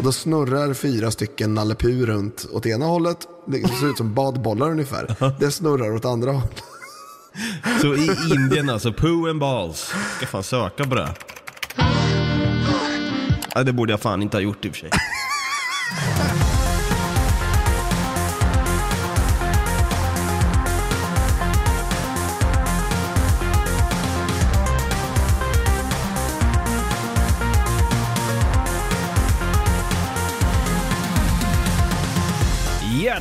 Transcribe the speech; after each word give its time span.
Och 0.00 0.04
då 0.04 0.12
snurrar 0.12 0.74
fyra 0.74 1.10
stycken 1.10 1.54
Nalle 1.54 1.74
Puh 1.74 2.06
runt 2.06 2.46
åt 2.52 2.66
ena 2.66 2.84
hållet. 2.86 3.18
Det 3.46 3.68
ser 3.68 3.90
ut 3.90 3.96
som 3.96 4.14
badbollar 4.14 4.70
ungefär. 4.70 5.16
Det 5.40 5.50
snurrar 5.50 5.94
åt 5.94 6.04
andra 6.04 6.32
hållet. 6.32 6.62
Så 7.80 7.94
i 7.94 8.10
Indien 8.34 8.70
alltså, 8.70 8.92
poo 8.92 9.30
and 9.30 9.40
balls. 9.40 9.94
Ska 10.16 10.26
fan 10.26 10.42
söka 10.42 10.84
på 10.84 10.94
det. 10.94 11.14
Ja, 13.54 13.62
det 13.62 13.72
borde 13.72 13.92
jag 13.92 14.00
fan 14.00 14.22
inte 14.22 14.36
ha 14.36 14.42
gjort 14.42 14.64
i 14.64 14.68
och 14.68 14.72
för 14.72 14.80
sig. 14.80 14.90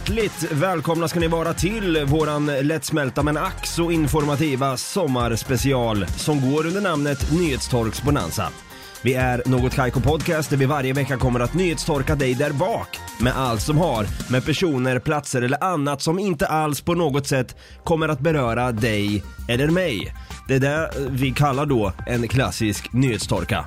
Hjärtligt 0.09 0.51
välkomna 0.51 1.07
ska 1.07 1.19
ni 1.19 1.27
vara 1.27 1.53
till 1.53 2.05
våran 2.05 2.45
lättsmälta 2.45 3.23
men 3.23 3.37
ack 3.37 3.67
så 3.67 3.91
informativa 3.91 4.77
sommarspecial 4.77 6.05
som 6.07 6.51
går 6.51 6.65
under 6.67 6.81
namnet 6.81 7.31
Nyhetstorks 7.31 8.03
Bonanza. 8.03 8.49
Vi 9.01 9.13
är 9.13 9.41
Något 9.45 9.75
Kaiko 9.75 10.01
Podcast 10.01 10.49
där 10.49 10.57
vi 10.57 10.65
varje 10.65 10.93
vecka 10.93 11.17
kommer 11.17 11.39
att 11.39 11.53
nyhetstorka 11.53 12.15
dig 12.15 12.33
där 12.33 12.51
bak 12.51 12.97
med 13.19 13.37
allt 13.37 13.61
som 13.61 13.77
har 13.77 14.31
med 14.31 14.45
personer, 14.45 14.99
platser 14.99 15.41
eller 15.41 15.63
annat 15.63 16.01
som 16.01 16.19
inte 16.19 16.47
alls 16.47 16.81
på 16.81 16.93
något 16.93 17.27
sätt 17.27 17.55
kommer 17.83 18.07
att 18.07 18.19
beröra 18.19 18.71
dig 18.71 19.23
eller 19.47 19.67
mig. 19.67 20.13
Det 20.49 20.55
är 20.55 20.59
det 20.59 20.91
vi 21.09 21.31
kallar 21.31 21.65
då 21.65 21.93
en 22.07 22.27
klassisk 22.27 22.93
nyhetstorka. 22.93 23.65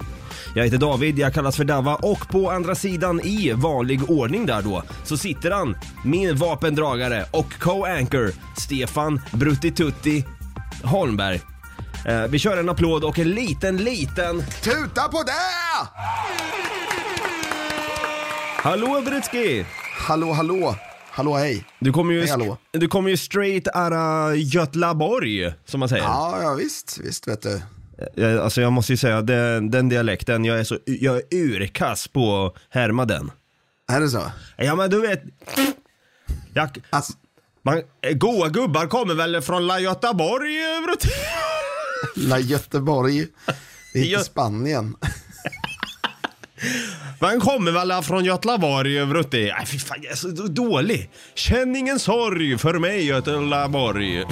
Jag 0.55 0.65
heter 0.65 0.79
David, 0.79 1.19
jag 1.19 1.35
kallas 1.35 1.57
för 1.57 1.65
Dava 1.65 1.95
och 1.95 2.29
på 2.29 2.51
andra 2.51 2.75
sidan 2.75 3.21
i 3.21 3.53
vanlig 3.53 4.11
ordning 4.11 4.47
där 4.47 4.63
då 4.63 4.83
så 5.05 5.17
sitter 5.17 5.51
han, 5.51 5.77
min 6.05 6.37
vapendragare 6.37 7.25
och 7.31 7.53
co-anchor 7.61 8.33
Stefan 8.57 9.21
Bruttitutti 9.33 10.25
Holmberg. 10.85 11.41
Eh, 12.07 12.23
vi 12.23 12.39
kör 12.39 12.57
en 12.57 12.69
applåd 12.69 13.05
och 13.05 13.19
en 13.19 13.31
liten, 13.31 13.77
liten 13.77 14.43
Tuta 14.63 15.09
på 15.09 15.23
det! 15.23 15.89
Hallå 18.57 19.03
Britski! 19.07 19.67
Hallå, 19.99 20.33
hallå. 20.33 20.77
Hallå, 21.15 21.35
hej. 21.35 21.65
Du 21.79 21.93
kommer 21.93 22.15
ju, 22.15 22.21
Hej, 22.21 22.31
hallå. 22.31 22.59
du 22.71 22.89
kommer 22.89 23.11
ju 23.11 23.17
straight 23.17 23.67
ära 23.75 24.35
Götlaborg, 24.35 25.53
som 25.65 25.81
man 25.81 25.89
säger. 25.89 26.03
Ja, 26.05 26.43
ja 26.43 26.55
visst, 26.55 26.99
visst 27.05 27.29
vet 27.29 27.43
du. 27.43 27.63
Jag, 28.15 28.39
alltså 28.39 28.61
jag 28.61 28.73
måste 28.73 28.93
ju 28.93 28.97
säga, 28.97 29.23
den, 29.23 29.71
den 29.71 29.89
dialekten, 29.89 30.45
jag 30.45 30.61
är 30.61 30.65
så 30.65 30.79
jag 30.85 31.17
är 31.17 31.23
urkass 31.31 32.09
på 32.09 32.47
att 32.47 32.63
härma 32.75 33.05
den. 33.05 33.31
Är 33.93 34.01
det 34.01 34.09
så? 34.09 34.23
Ja 34.57 34.75
men 34.75 34.91
du 34.91 35.01
vet, 35.01 35.23
jag, 36.55 36.69
Alltså, 36.91 37.13
man, 37.63 37.83
goa 38.15 38.49
gubbar 38.49 38.87
kommer 38.87 39.15
väl 39.15 39.43
från 39.43 39.67
La 39.67 39.81
Göteborg? 39.81 40.57
La 42.17 42.39
Göteborg. 42.39 43.27
Det 43.93 43.99
är 43.99 44.05
inte 44.05 44.25
Spanien. 44.25 44.97
Man 47.19 47.41
kommer 47.41 47.73
väl 47.73 48.03
från 48.03 48.25
Göteborg? 48.25 49.07
Brutti? 49.07 49.53
Nej 49.57 49.67
fy 49.67 49.79
fan, 49.79 49.99
jag 50.03 50.13
är 50.13 50.17
så 50.17 50.29
dålig. 50.29 51.11
Känn 51.35 51.77
ingen 51.77 51.99
sorg 51.99 52.59
för 52.59 52.79
mig 52.79 53.07
Göteborg. 53.07 54.25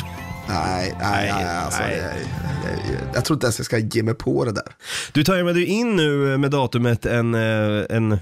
Nej, 0.49 0.97
nej, 1.01 1.33
nej. 1.33 1.45
Alltså, 1.45 1.83
nej. 1.83 1.99
Jag, 1.99 2.73
jag, 2.73 2.79
jag, 2.95 3.15
jag 3.15 3.25
tror 3.25 3.37
inte 3.37 3.47
ens 3.47 3.59
jag 3.59 3.67
ska 3.67 3.79
ge 3.79 4.03
mig 4.03 4.15
på 4.15 4.45
det 4.45 4.53
där. 4.53 4.73
Du 5.13 5.25
tar 5.25 5.43
med 5.43 5.55
dig 5.55 5.65
in 5.65 5.97
nu 5.97 6.37
med 6.39 6.51
datumet 6.51 7.07
en, 7.07 7.35
eh, 7.35 7.85
en, 7.91 8.19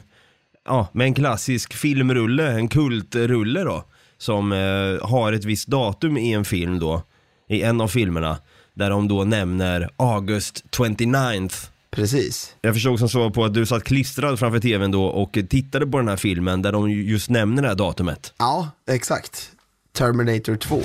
ja, 0.65 0.89
med 0.93 1.05
en 1.05 1.15
klassisk 1.15 1.75
filmrulle, 1.75 2.53
en 2.53 2.69
kultrulle 2.69 3.61
då. 3.61 3.85
Som 4.19 4.53
eh, 4.53 5.09
har 5.09 5.33
ett 5.33 5.45
visst 5.45 5.69
datum 5.69 6.17
i 6.17 6.33
en 6.33 6.45
film 6.45 6.79
då, 6.79 7.03
i 7.49 7.63
en 7.63 7.81
av 7.81 7.89
filmerna. 7.89 8.39
Där 8.75 8.91
de 8.91 9.09
då 9.09 9.25
nämner 9.25 9.91
August 9.97 10.65
29th. 10.77 11.69
Precis. 11.91 12.55
Jag 12.61 12.75
förstod 12.75 12.99
som 12.99 13.09
så 13.09 13.31
på 13.31 13.45
att 13.45 13.55
du 13.55 13.67
satt 13.67 13.85
klistrad 13.85 14.39
framför 14.39 14.61
tvn 14.61 14.91
då 14.91 15.05
och 15.05 15.39
tittade 15.51 15.87
på 15.87 15.99
den 15.99 16.09
här 16.09 16.17
filmen 16.17 16.63
där 16.63 16.73
de 16.73 16.91
just 16.91 17.31
nämner 17.31 17.63
det 17.63 17.69
här 17.69 17.75
datumet. 17.75 18.35
Ja, 18.39 18.71
exakt. 18.91 19.51
Terminator 19.97 20.57
2. 20.57 20.83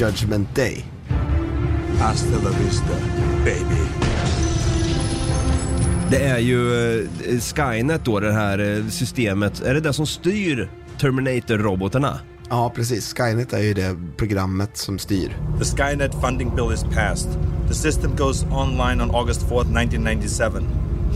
Judgment 0.00 0.56
Day. 0.56 0.84
Hasta 2.00 2.44
la 2.44 2.50
vista, 2.50 2.94
baby. 3.44 3.82
Det 6.10 6.24
är 6.24 6.38
ju 6.38 6.72
eh, 7.00 7.40
Skynet 7.40 8.04
då, 8.04 8.20
det 8.20 8.32
här 8.32 8.58
eh, 8.58 8.86
systemet, 8.86 9.60
är 9.60 9.74
det 9.74 9.80
det 9.80 9.92
som 9.92 10.06
styr 10.06 10.70
Terminator-robotarna? 10.98 12.18
Ja, 12.50 12.72
precis. 12.74 13.14
Skynet 13.14 13.52
är 13.52 13.62
ju 13.62 13.74
det 13.74 13.96
programmet 14.16 14.76
som 14.76 14.98
styr. 14.98 15.36
The 15.58 15.64
Skynet 15.64 16.14
funding 16.20 16.56
bill 16.56 16.72
is 16.72 16.84
passed. 16.84 17.28
The 17.68 17.74
system 17.74 18.16
goes 18.16 18.44
online 18.44 19.02
on 19.02 19.10
August 19.10 19.40
4th, 19.42 19.82
1997. 19.82 20.64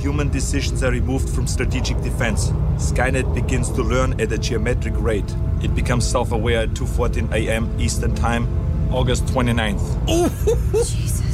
Human 0.02 0.28
decisions 0.28 0.82
are 0.82 0.90
removed 0.90 1.28
from 1.34 1.46
strategic 1.46 1.96
defense. 2.02 2.52
Skynet 2.78 3.34
begins 3.34 3.72
to 3.72 3.82
learn 3.82 4.12
at 4.20 4.32
a 4.32 4.36
geometric 4.36 4.94
rate. 4.98 5.36
It 5.62 5.74
becomes 5.74 6.10
self-aware 6.10 6.62
at 6.62 6.68
2:14 6.68 7.32
a.m. 7.32 7.68
Eastern 7.78 8.14
Time, 8.14 8.46
August 8.92 9.24
29th. 9.24 9.80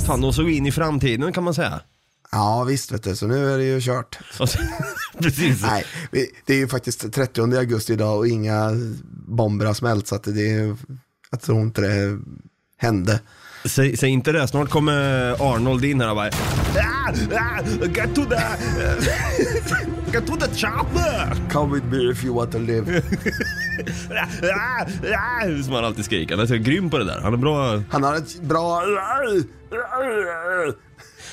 Fan, 0.07 0.21
de 0.21 0.33
såg 0.33 0.51
in 0.51 0.67
i 0.67 0.73
framtiden 0.73 1.33
kan 1.33 1.45
man 1.45 1.55
säga. 1.55 1.81
Ja, 2.31 2.65
visst 2.65 2.93
vet 2.93 3.03
du. 3.03 3.17
Så 3.17 3.27
nu 3.27 3.55
är 3.55 3.59
det 3.59 3.65
ju 3.65 3.81
kört. 3.81 4.19
Precis. 5.19 5.63
Nej, 5.63 5.85
det 6.47 6.55
är 6.55 6.59
ju 6.59 6.69
faktiskt 6.69 7.13
30 7.13 7.41
augusti 7.43 7.93
idag 7.93 8.19
och 8.19 8.29
inga 8.29 8.71
bomber 9.27 9.67
har 9.67 9.75
smält 9.75 10.07
så 10.07 10.15
att 10.15 10.25
det 10.25 10.51
är, 10.51 10.77
jag 11.31 11.41
tror 11.41 11.61
inte 11.61 11.81
det 11.81 12.19
hände. 12.77 13.21
Säg, 13.65 13.97
säg 13.97 14.11
inte 14.11 14.33
det, 14.33 14.49
snart 14.49 14.71
kommer 14.71 15.31
Arnold 15.55 15.85
in 15.85 16.01
här 16.01 16.11
och 16.11 16.17
bara 16.17 16.29
ah, 16.29 17.13
ah, 17.35 17.63
Get 17.95 18.15
to 18.15 18.25
the... 18.25 18.37
Get 20.13 20.27
to 20.27 20.37
the 20.37 20.55
chopper! 20.55 21.51
Come 21.51 21.75
with 21.75 21.87
me 21.87 22.11
if 22.11 22.25
you 22.25 22.35
want 22.35 22.53
to 22.53 22.59
live. 22.59 23.03
Ah, 24.11 24.27
ah, 24.43 24.87
ah, 25.15 25.63
Som 25.65 25.73
han 25.73 25.85
alltid 25.85 26.05
skriker. 26.05 26.35
Han 26.35 26.45
är 26.45 26.47
så 26.47 26.55
grym 26.55 26.91
på 26.91 26.99
det 26.99 27.05
där. 27.05 27.21
Han 27.21 27.33
är 27.35 27.37
bra. 27.37 27.83
Han 27.91 28.03
har 28.03 28.15
ett 28.17 28.41
bra... 28.41 28.83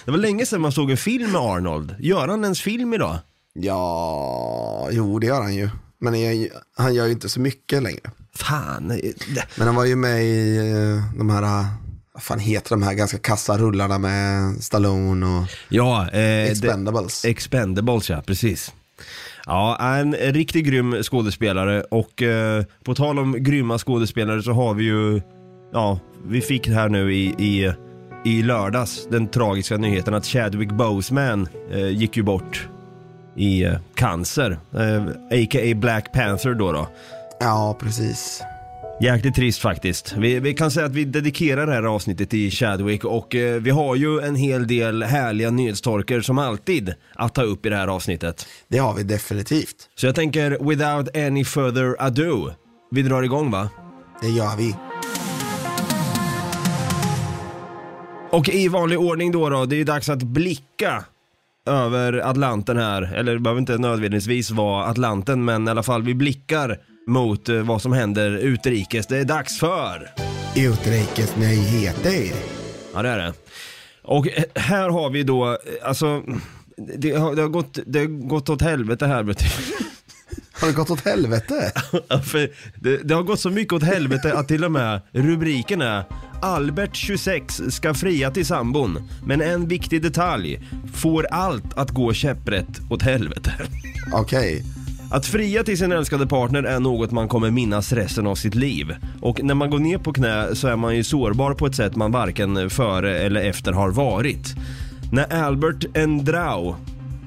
Det 0.06 0.12
var 0.12 0.18
länge 0.18 0.46
sedan 0.46 0.62
man 0.62 0.72
såg 0.72 0.92
en 0.92 0.98
film 0.98 1.32
med 1.32 1.42
Arnold. 1.42 1.96
Gör 2.00 2.28
han 2.28 2.44
ens 2.44 2.62
film 2.62 2.94
idag? 2.94 3.18
Ja, 3.54 4.90
jo 4.92 5.20
det 5.20 5.28
gör 5.28 5.42
han 5.42 5.56
ju. 5.56 5.70
Men 6.00 6.22
jag, 6.22 6.48
han 6.78 6.94
gör 6.94 7.06
ju 7.06 7.12
inte 7.12 7.30
så 7.30 7.40
mycket 7.40 7.84
längre. 7.84 8.12
Fan. 8.36 8.92
eh, 8.92 8.98
Men 9.58 9.68
han 9.68 9.76
var 9.76 9.86
ju 9.86 9.96
med 9.96 10.24
i 10.26 10.58
eh, 10.58 11.18
de 11.18 11.30
här, 11.30 11.44
eh, 11.44 11.66
vad 12.14 12.24
fan 12.24 12.40
heter 12.40 12.70
de 12.70 12.84
här 12.84 12.94
ganska 12.94 13.18
kassa 13.18 13.58
rullarna 13.58 13.98
med 13.98 14.56
Stallone 14.64 15.26
och 15.26 15.44
Ja, 15.70 16.10
eh, 16.12 16.52
Expendables. 16.52 17.26
Expendables 17.26 18.10
ja, 18.10 18.22
precis. 18.26 18.74
Ja, 19.46 19.96
en 19.98 20.14
riktigt 20.16 20.66
grym 20.66 21.04
skådespelare 21.04 21.82
och 21.82 22.22
eh, 22.22 22.64
på 22.84 22.96
tal 22.96 23.20
om 23.20 23.44
grymma 23.44 23.78
skådespelare 23.78 24.44
så 24.44 24.52
har 24.52 24.74
vi 24.74 24.84
ju, 24.84 25.22
ja, 25.74 26.00
vi 26.28 26.42
fick 26.42 26.68
här 26.68 26.90
nu 26.90 27.14
i, 27.14 27.26
i, 27.26 27.74
i 28.26 28.44
lördags 28.44 29.08
den 29.12 29.28
tragiska 29.28 29.78
nyheten 29.78 30.14
att 30.14 30.26
Chadwick 30.26 30.72
Boseman 30.72 31.48
eh, 31.72 31.88
gick 31.88 32.18
ju 32.18 32.24
bort 32.24 32.68
i 33.36 33.64
eh, 33.64 33.74
cancer, 33.96 34.60
eh, 34.74 35.04
a.k.a. 35.42 35.76
Black 35.76 36.14
Panther 36.14 36.54
då 36.54 36.72
då. 36.72 36.88
Ja, 37.40 37.78
precis. 37.80 38.44
Jäkligt 39.02 39.36
trist 39.36 39.60
faktiskt. 39.60 40.14
Vi, 40.18 40.40
vi 40.40 40.54
kan 40.54 40.72
säga 40.72 40.86
att 40.86 40.92
vi 40.92 41.06
dedikerar 41.06 41.68
det 41.68 41.74
här 41.74 41.84
avsnittet 41.84 42.30
till 42.30 42.52
Chadwick 42.52 43.06
och 43.06 43.36
eh, 43.36 43.62
vi 43.62 43.70
har 43.70 43.96
ju 43.96 44.20
en 44.20 44.36
hel 44.36 44.68
del 44.68 45.04
härliga 45.04 45.52
nyhetstorker 45.52 46.22
som 46.22 46.38
alltid 46.38 46.94
att 47.16 47.36
ta 47.36 47.42
upp 47.42 47.66
i 47.66 47.70
det 47.70 47.76
här 47.76 47.88
avsnittet. 47.88 48.48
Det 48.68 48.78
har 48.78 48.94
vi 48.94 49.04
definitivt. 49.04 49.90
Så 49.96 50.06
jag 50.06 50.16
tänker, 50.16 50.70
without 50.70 51.18
any 51.18 51.46
further 51.46 51.96
ado, 52.00 52.52
vi 52.92 53.02
drar 53.02 53.24
igång 53.24 53.52
va? 53.52 53.70
Det 54.22 54.30
gör 54.30 54.58
vi. 54.58 54.76
Och 58.32 58.50
i 58.50 58.68
vanlig 58.68 59.00
ordning 59.00 59.32
då, 59.32 59.50
då 59.50 59.66
det 59.66 59.76
är 59.76 59.78
ju 59.78 59.84
dags 59.84 60.10
att 60.10 60.24
blicka 60.24 61.04
över 61.66 62.14
Atlanten 62.14 62.78
här. 62.78 63.02
Eller 63.02 63.34
det 63.34 63.40
behöver 63.40 63.60
inte 63.60 63.78
nödvändigtvis 63.78 64.52
vara 64.52 64.86
Atlanten, 64.86 65.46
men 65.46 65.68
i 65.68 65.72
alla 65.72 65.84
fall 65.84 66.04
vi 66.04 66.16
blickar 66.16 66.80
mot 67.08 67.50
eh, 67.50 67.56
vad 67.56 67.82
som 67.82 67.94
händer 67.94 68.38
utrikes. 68.38 69.08
Det 69.08 69.18
är 69.18 69.26
dags 69.26 69.60
för... 69.60 70.10
Utrikes 70.56 71.36
nyheter. 71.36 72.36
Ja 72.94 73.02
det 73.02 73.10
är 73.10 73.18
det. 73.18 73.34
Och 74.04 74.28
eh, 74.28 74.44
här 74.56 74.90
har 74.90 75.10
vi 75.10 75.24
då, 75.24 75.52
eh, 75.52 75.58
alltså, 75.84 76.24
det 76.98 77.12
har, 77.12 77.36
det 77.36 77.42
har, 77.42 77.50
gått, 77.50 77.80
det 77.86 78.00
har 78.00 78.28
gått 78.28 78.50
åt 78.50 78.62
helvete 78.62 79.08
här. 79.08 79.24
Har 80.62 80.68
det 80.68 80.74
gått 80.74 80.90
åt 80.90 81.06
helvete? 81.06 81.72
Det, 82.76 82.98
det 82.98 83.14
har 83.16 83.24
gått 83.24 83.40
så 83.40 83.50
mycket 83.50 83.74
åt 83.74 83.84
helvete 83.84 84.34
att 84.34 84.48
till 84.48 84.64
och 84.66 84.72
med 84.72 85.02
rubriken 85.12 85.82
är 85.82 86.04
Albert 86.42 86.96
26 86.96 87.62
ska 87.70 87.94
fria 87.94 88.32
till 88.32 88.46
sambon, 88.46 89.10
men 89.26 89.42
en 89.42 89.68
viktig 89.68 90.02
detalj, 90.02 90.60
får 90.94 91.28
allt 91.32 91.74
att 91.74 91.92
gå 91.92 92.14
käpprätt 92.14 92.82
åt 92.90 93.02
helvete. 93.02 93.54
Okej. 94.14 94.64
Att 95.12 95.26
fria 95.26 95.64
till 95.64 95.78
sin 95.78 95.92
älskade 95.92 96.28
partner 96.28 96.64
är 96.64 96.80
något 96.80 97.12
man 97.12 97.28
kommer 97.28 97.52
minnas 97.52 97.94
resten 97.94 98.28
av 98.28 98.36
sitt 98.36 98.56
liv. 98.56 98.96
Och 99.22 99.44
när 99.44 99.54
man 99.54 99.70
går 99.70 99.80
ner 99.80 99.98
på 99.98 100.14
knä 100.14 100.56
så 100.56 100.68
är 100.68 100.76
man 100.76 100.96
ju 100.96 101.04
sårbar 101.04 101.54
på 101.54 101.66
ett 101.66 101.76
sätt 101.76 101.96
man 101.96 102.12
varken 102.12 102.70
före 102.70 103.20
eller 103.20 103.42
efter 103.42 103.72
har 103.72 103.92
varit. 103.92 104.56
När 105.12 105.44
Albert 105.44 105.86
Endrau, 105.98 106.76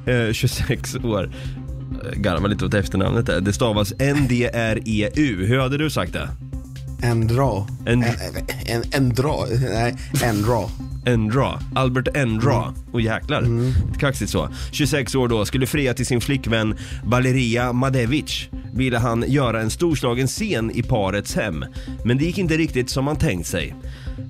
eh, 0.07 0.33
26 0.33 0.95
år, 0.97 1.31
eh, 2.05 2.19
garvar 2.21 2.49
lite 2.49 2.65
åt 2.65 2.75
efternamnet 2.75 3.27
där, 3.27 3.41
det 3.41 3.53
stavas 3.53 3.93
N-D-R-E-U. 3.99 5.47
Hur 5.47 5.59
hade 5.59 5.79
du 5.79 5.91
sagt 5.91 6.13
det? 6.13 6.29
En 7.03 7.27
dra. 7.27 7.67
En- 7.87 8.03
En, 8.03 8.15
en, 8.67 8.83
en 8.93 9.09
dra. 9.09 9.47
Nej, 9.61 9.97
en 10.25 10.43
dra. 10.43 10.71
Endra, 11.07 11.61
Albert 11.75 12.17
Endra. 12.17 12.75
Och 12.93 13.01
jäklar, 13.01 13.43
lite 13.43 13.99
kaxigt 14.01 14.31
så. 14.31 14.49
26 14.73 15.15
år 15.15 15.29
då, 15.29 15.45
skulle 15.45 15.67
fria 15.67 15.95
till 15.95 16.07
sin 16.07 16.21
flickvän 16.21 16.77
Valeria 17.05 17.73
Madevic. 17.73 18.49
Ville 18.75 18.99
han 18.99 19.25
göra 19.29 19.61
en 19.63 19.71
storslagen 19.71 20.27
scen 20.27 20.71
i 20.71 20.83
parets 20.83 21.35
hem. 21.37 21.65
Men 22.05 22.19
det 22.19 22.25
gick 22.25 22.39
inte 22.39 22.57
riktigt 22.57 22.91
som 22.91 23.07
han 23.07 23.17
tänkt 23.17 23.47
sig. 23.47 23.75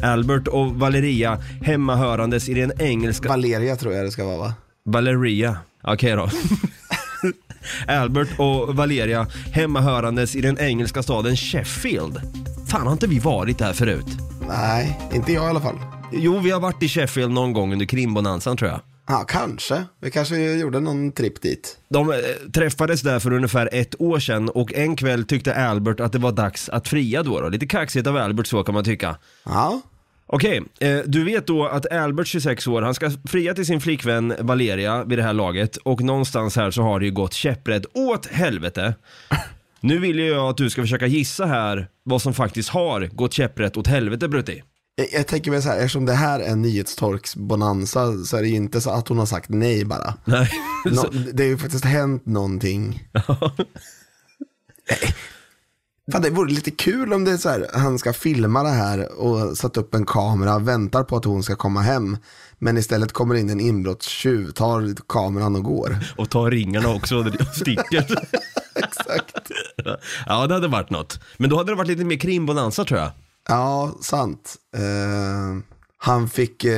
Albert 0.03 0.49
och 0.49 0.75
Valeria 0.75 1.39
hemmahörandes 1.63 2.49
i 2.49 2.55
den 2.55 2.73
engelska... 2.79 3.29
Valeria 3.29 3.77
tror 3.77 3.95
jag 3.95 4.05
det 4.05 4.11
ska 4.11 4.25
vara 4.25 4.39
va? 4.39 4.55
Valeria, 4.85 5.57
okej 5.83 6.13
då. 6.17 6.31
Albert 7.87 8.29
och 8.39 8.77
Valeria 8.77 9.27
hemmahörandes 9.53 10.37
i 10.37 10.41
den 10.41 10.59
engelska 10.59 11.03
staden 11.03 11.37
Sheffield. 11.37 12.21
Fan 12.69 12.87
har 12.87 12.93
inte 12.93 13.07
vi 13.07 13.19
varit 13.19 13.59
där 13.59 13.73
förut? 13.73 14.07
Nej, 14.49 14.99
inte 15.15 15.33
jag 15.33 15.45
i 15.45 15.47
alla 15.47 15.61
fall. 15.61 15.79
Jo, 16.13 16.39
vi 16.39 16.51
har 16.51 16.61
varit 16.61 16.83
i 16.83 16.89
Sheffield 16.89 17.33
någon 17.33 17.53
gång 17.53 17.73
under 17.73 17.87
krimbonanzan 17.87 18.57
tror 18.57 18.71
jag. 18.71 18.81
Ja, 19.09 19.25
kanske. 19.29 19.85
Vi 20.01 20.11
kanske 20.11 20.37
gjorde 20.37 20.81
någon 20.81 21.13
tripp 21.13 21.43
dit. 21.43 21.79
De 21.89 22.11
eh, 22.11 22.17
träffades 22.55 23.03
där 23.03 23.19
för 23.19 23.33
ungefär 23.33 23.69
ett 23.73 24.01
år 24.01 24.19
sedan 24.19 24.49
och 24.49 24.75
en 24.75 24.97
kväll 24.97 25.25
tyckte 25.25 25.55
Albert 25.55 26.01
att 26.01 26.13
det 26.13 26.19
var 26.19 26.33
dags 26.33 26.69
att 26.69 26.89
fria 26.89 27.23
då. 27.23 27.41
då. 27.41 27.49
Lite 27.49 27.67
kaxigt 27.67 28.07
av 28.07 28.17
Albert 28.17 28.47
så 28.47 28.63
kan 28.63 28.75
man 28.75 28.85
tycka. 28.85 29.17
Ja, 29.45 29.81
Okej, 30.31 30.63
eh, 30.81 30.99
du 31.07 31.25
vet 31.25 31.47
då 31.47 31.67
att 31.67 31.93
Albert, 31.93 32.27
26 32.27 32.67
år, 32.67 32.83
han 32.83 32.95
ska 32.95 33.11
fria 33.29 33.55
till 33.55 33.67
sin 33.67 33.81
flickvän 33.81 34.35
Valeria 34.41 35.05
vid 35.05 35.19
det 35.19 35.23
här 35.23 35.33
laget 35.33 35.77
och 35.77 36.01
någonstans 36.01 36.57
här 36.57 36.71
så 36.71 36.83
har 36.83 37.01
det 37.01 37.07
ju 37.07 37.13
gått 37.13 37.35
käpprätt 37.35 37.87
åt 37.95 38.27
helvete. 38.27 38.95
Nu 39.81 39.99
vill 39.99 40.19
ju 40.19 40.27
jag 40.27 40.49
att 40.49 40.57
du 40.57 40.71
ska 40.71 40.83
försöka 40.83 41.07
gissa 41.07 41.47
här 41.47 41.89
vad 42.03 42.23
som 42.23 42.35
faktiskt 42.35 42.69
har 42.69 43.07
gått 43.13 43.33
käpprätt 43.33 43.77
åt 43.77 43.87
helvete 43.87 44.29
Brutti. 44.29 44.63
jag, 44.97 45.07
jag 45.13 45.27
tänker 45.27 45.51
mig 45.51 45.63
så 45.63 45.69
här, 45.69 45.77
eftersom 45.77 46.07
det 46.07 46.13
här 46.13 46.41
är 46.41 46.57
nyhetstorksbonanza 46.57 48.25
så 48.25 48.37
är 48.37 48.43
det 48.43 48.49
ju 48.49 48.57
inte 48.57 48.81
så 48.81 48.91
att 48.91 49.09
hon 49.09 49.19
har 49.19 49.27
sagt 49.27 49.49
nej 49.49 49.85
bara. 49.85 50.15
Nej. 50.25 50.51
Nå, 50.85 51.05
det 51.33 51.43
har 51.43 51.49
ju 51.49 51.59
faktiskt 51.59 51.85
hänt 51.85 52.27
någonting. 52.27 53.09
Fan, 56.13 56.23
det 56.23 56.31
vore 56.31 56.53
lite 56.53 56.71
kul 56.71 57.13
om 57.13 57.25
det 57.25 57.31
är 57.31 57.37
så 57.37 57.49
här, 57.49 57.67
han 57.75 57.99
ska 57.99 58.13
filma 58.13 58.63
det 58.63 58.69
här 58.69 59.21
och 59.21 59.59
satt 59.59 59.77
upp 59.77 59.95
en 59.95 60.07
kamera, 60.07 60.59
väntar 60.59 61.05
på 61.05 61.17
att 61.17 61.25
hon 61.25 61.43
ska 61.43 61.57
komma 61.57 61.81
hem. 61.81 62.17
Men 62.59 62.77
istället 62.77 63.13
kommer 63.13 63.35
in 63.35 63.51
en 63.51 63.61
inbrottstjuv, 63.61 64.51
tar 64.51 64.95
kameran 65.09 65.57
och 65.57 65.63
går. 65.63 65.99
Och 66.17 66.31
ta 66.31 66.51
ringarna 66.51 66.89
också 66.89 67.17
och 67.17 67.57
sticker. 67.57 68.07
Exakt. 69.01 69.51
ja, 70.27 70.47
det 70.47 70.55
hade 70.55 70.69
varit 70.69 70.91
något. 70.91 71.21
Men 71.37 71.51
då 71.51 71.57
hade 71.57 71.73
det 71.73 71.77
varit 71.77 71.89
lite 71.89 72.05
mer 72.05 72.17
krimbonanza 72.17 72.85
tror 72.85 73.01
jag. 73.01 73.11
Ja, 73.49 73.93
sant. 74.01 74.57
Eh, 74.77 75.63
han 75.99 76.29
fick 76.29 76.65
eh, 76.65 76.75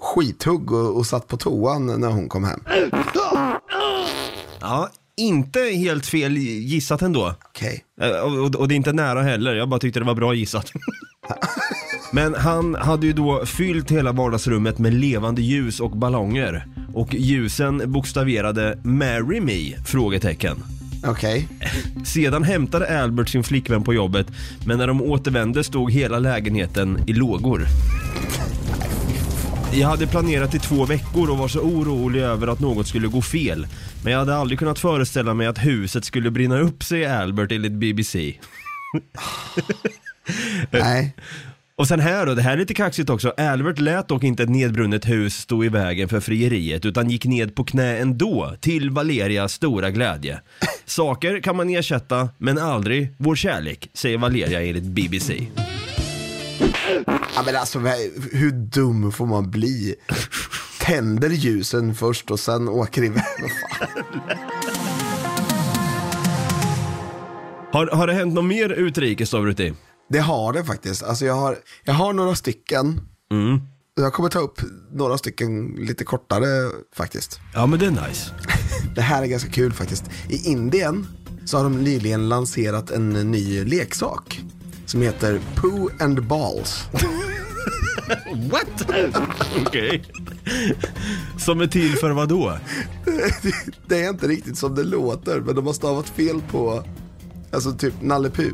skithugg 0.00 0.72
och, 0.72 0.96
och 0.96 1.06
satt 1.06 1.28
på 1.28 1.36
toan 1.36 2.00
när 2.00 2.08
hon 2.08 2.28
kom 2.28 2.44
hem. 2.44 2.60
Ja, 4.60 4.90
inte 5.16 5.60
helt 5.60 6.06
fel 6.06 6.36
gissat 6.36 7.02
ändå. 7.02 7.34
Okej. 7.48 7.84
Eh, 8.00 8.10
Och, 8.10 8.54
och 8.54 8.68
det 8.68 8.74
är 8.74 8.76
inte 8.76 8.92
nära 8.92 9.22
heller, 9.22 9.54
jag 9.54 9.68
bara 9.68 9.80
tyckte 9.80 10.00
det 10.00 10.06
var 10.06 10.14
bra 10.14 10.34
gissat. 10.34 10.72
Men 12.12 12.34
han 12.34 12.74
hade 12.74 13.06
ju 13.06 13.12
då 13.12 13.46
fyllt 13.46 13.90
hela 13.90 14.12
vardagsrummet 14.12 14.78
med 14.78 14.94
levande 14.94 15.42
ljus 15.42 15.80
och 15.80 15.90
ballonger. 15.96 16.66
Och 16.94 17.14
ljusen 17.14 17.92
bokstaverade 17.92 18.78
'Marry 18.84 19.40
me?' 19.40 19.74
frågetecken. 19.84 20.56
Okej. 21.04 21.48
Sedan 22.04 22.44
hämtade 22.44 23.02
Albert 23.02 23.28
sin 23.28 23.44
flickvän 23.44 23.82
på 23.82 23.94
jobbet, 23.94 24.26
men 24.66 24.78
när 24.78 24.86
de 24.86 25.02
återvände 25.02 25.64
stod 25.64 25.92
hela 25.92 26.18
lägenheten 26.18 26.98
i 27.06 27.12
lågor. 27.12 27.66
Jag 29.72 29.88
hade 29.88 30.06
planerat 30.06 30.54
i 30.54 30.58
två 30.58 30.84
veckor 30.84 31.30
och 31.30 31.38
var 31.38 31.48
så 31.48 31.60
orolig 31.60 32.20
över 32.20 32.46
att 32.46 32.60
något 32.60 32.86
skulle 32.86 33.08
gå 33.08 33.22
fel. 33.22 33.66
Men 34.04 34.12
jag 34.12 34.18
hade 34.18 34.36
aldrig 34.36 34.58
kunnat 34.58 34.78
föreställa 34.78 35.34
mig 35.34 35.46
att 35.46 35.58
huset 35.58 36.04
skulle 36.04 36.30
brinna 36.30 36.58
upp, 36.58 36.82
säger 36.82 37.20
Albert 37.20 37.52
enligt 37.52 37.72
BBC. 37.72 38.34
Nej. 40.70 41.14
Och 41.80 41.88
sen 41.88 42.00
här 42.00 42.26
då, 42.26 42.34
det 42.34 42.42
här 42.42 42.52
är 42.52 42.56
lite 42.56 42.74
kaxigt 42.74 43.10
också. 43.10 43.34
Albert 43.36 43.78
lät 43.78 44.08
dock 44.08 44.24
inte 44.24 44.42
ett 44.42 44.48
nedbrunnet 44.48 45.08
hus 45.08 45.34
stå 45.34 45.64
i 45.64 45.68
vägen 45.68 46.08
för 46.08 46.20
frieriet 46.20 46.84
utan 46.84 47.10
gick 47.10 47.24
ned 47.24 47.54
på 47.54 47.64
knä 47.64 47.98
ändå, 47.98 48.54
till 48.60 48.90
Valerias 48.90 49.52
stora 49.52 49.90
glädje. 49.90 50.40
Saker 50.84 51.40
kan 51.40 51.56
man 51.56 51.70
ersätta, 51.70 52.28
men 52.38 52.58
aldrig 52.58 53.14
vår 53.18 53.36
kärlek, 53.36 53.90
säger 53.94 54.18
Valeria 54.18 54.62
enligt 54.62 54.84
BBC. 54.84 55.46
Ja, 57.06 57.42
men 57.46 57.56
alltså, 57.56 57.78
hur 58.32 58.50
dum 58.50 59.12
får 59.12 59.26
man 59.26 59.50
bli? 59.50 59.94
Tänder 60.80 61.30
ljusen 61.30 61.94
först 61.94 62.30
och 62.30 62.40
sen 62.40 62.68
åker 62.68 63.04
iväg. 63.04 63.22
Har, 67.72 67.86
har 67.86 68.06
det 68.06 68.12
hänt 68.12 68.34
något 68.34 68.44
mer 68.44 68.68
utrikes 68.68 69.30
då, 69.30 69.40
Brutti? 69.40 69.72
Det 70.10 70.18
har 70.18 70.52
det 70.52 70.64
faktiskt. 70.64 71.02
Alltså, 71.02 71.24
jag, 71.24 71.34
har, 71.34 71.58
jag 71.84 71.94
har 71.94 72.12
några 72.12 72.34
stycken. 72.34 73.00
Jag 73.94 74.12
kommer 74.12 74.28
ta 74.28 74.38
upp 74.38 74.60
några 74.92 75.18
stycken 75.18 75.74
lite 75.78 76.04
kortare 76.04 76.70
faktiskt. 76.94 77.40
Ja, 77.54 77.66
men 77.66 77.78
det 77.78 77.86
är 77.86 77.90
nice. 77.90 78.30
Det 78.94 79.00
här 79.00 79.22
är 79.22 79.26
ganska 79.26 79.50
kul 79.50 79.72
faktiskt. 79.72 80.04
I 80.28 80.50
Indien 80.50 81.06
så 81.44 81.56
har 81.56 81.64
de 81.64 81.84
nyligen 81.84 82.28
lanserat 82.28 82.90
en 82.90 83.10
ny 83.10 83.64
leksak 83.64 84.40
som 84.86 85.02
heter 85.02 85.40
Poo 85.54 85.90
and 86.00 86.26
Balls. 86.26 86.84
What? 88.50 88.90
Okej. 89.66 90.04
Som 91.38 91.60
är 91.60 91.66
till 91.66 91.96
för 91.96 92.10
vad 92.10 92.28
då? 92.28 92.58
Det 93.86 94.02
är 94.02 94.10
inte 94.10 94.28
riktigt 94.28 94.58
som 94.58 94.74
det 94.74 94.84
låter, 94.84 95.40
men 95.40 95.54
de 95.54 95.66
har 95.66 95.72
stavat 95.72 96.08
fel 96.08 96.42
på, 96.50 96.84
alltså 97.52 97.72
typ 97.72 97.94
Nalle 98.02 98.30
Puh. 98.30 98.52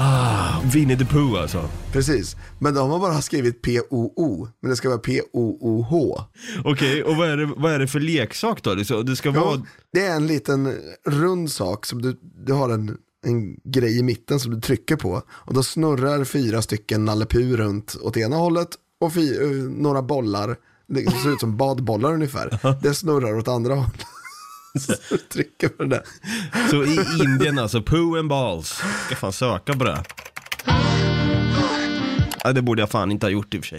Ah, 0.00 0.60
Winnie 0.64 0.96
the 0.96 1.04
Pooh 1.04 1.40
alltså. 1.40 1.68
Precis, 1.92 2.36
men 2.58 2.74
de 2.74 2.90
har 2.90 2.98
bara 2.98 3.22
skrivit 3.22 3.62
P-O-O, 3.62 4.48
men 4.60 4.70
det 4.70 4.76
ska 4.76 4.88
vara 4.88 4.98
P-O-O-H. 4.98 6.20
Okej, 6.64 7.04
och 7.04 7.16
vad 7.16 7.28
är, 7.28 7.36
det, 7.36 7.46
vad 7.56 7.72
är 7.72 7.78
det 7.78 7.88
för 7.88 8.00
leksak 8.00 8.62
då? 8.62 8.74
Det 8.74 8.84
ska, 9.16 9.30
vara... 9.30 9.44
Ja, 9.44 9.62
det 9.92 10.06
är 10.06 10.16
en 10.16 10.26
liten 10.26 10.74
rund 11.06 11.50
sak 11.50 11.86
som 11.86 12.02
du, 12.02 12.16
du 12.46 12.52
har 12.52 12.70
en, 12.70 12.96
en 13.26 13.56
grej 13.64 13.98
i 13.98 14.02
mitten 14.02 14.40
som 14.40 14.54
du 14.54 14.60
trycker 14.60 14.96
på 14.96 15.22
och 15.28 15.54
då 15.54 15.62
snurrar 15.62 16.24
fyra 16.24 16.62
stycken 16.62 17.04
Nalle 17.04 17.26
runt 17.34 17.96
åt 18.02 18.16
ena 18.16 18.36
hållet 18.36 18.68
och 19.00 19.16
eh, 19.16 19.50
några 19.70 20.02
bollar, 20.02 20.56
det 20.88 21.10
ser 21.10 21.32
ut 21.32 21.40
som 21.40 21.56
badbollar 21.56 22.12
ungefär, 22.12 22.78
det 22.82 22.94
snurrar 22.94 23.38
åt 23.38 23.48
andra 23.48 23.74
hållet. 23.74 24.06
Så 24.78 25.16
trycker 25.32 25.68
på 25.68 25.82
det 25.84 25.88
där. 25.88 26.02
Så 26.70 26.84
i 26.84 26.98
Indien 27.24 27.58
alltså, 27.58 27.82
Pooh 27.82 28.18
and 28.18 28.28
Balls. 28.28 28.82
Ska 29.06 29.16
fan 29.16 29.32
söka 29.32 29.72
på 29.72 29.84
det. 29.84 30.04
Ja, 32.44 32.52
det 32.52 32.62
borde 32.62 32.82
jag 32.82 32.90
fan 32.90 33.10
inte 33.10 33.26
ha 33.26 33.30
gjort 33.30 33.54
i 33.54 33.58
och 33.58 33.64
för 33.64 33.68
sig. 33.68 33.78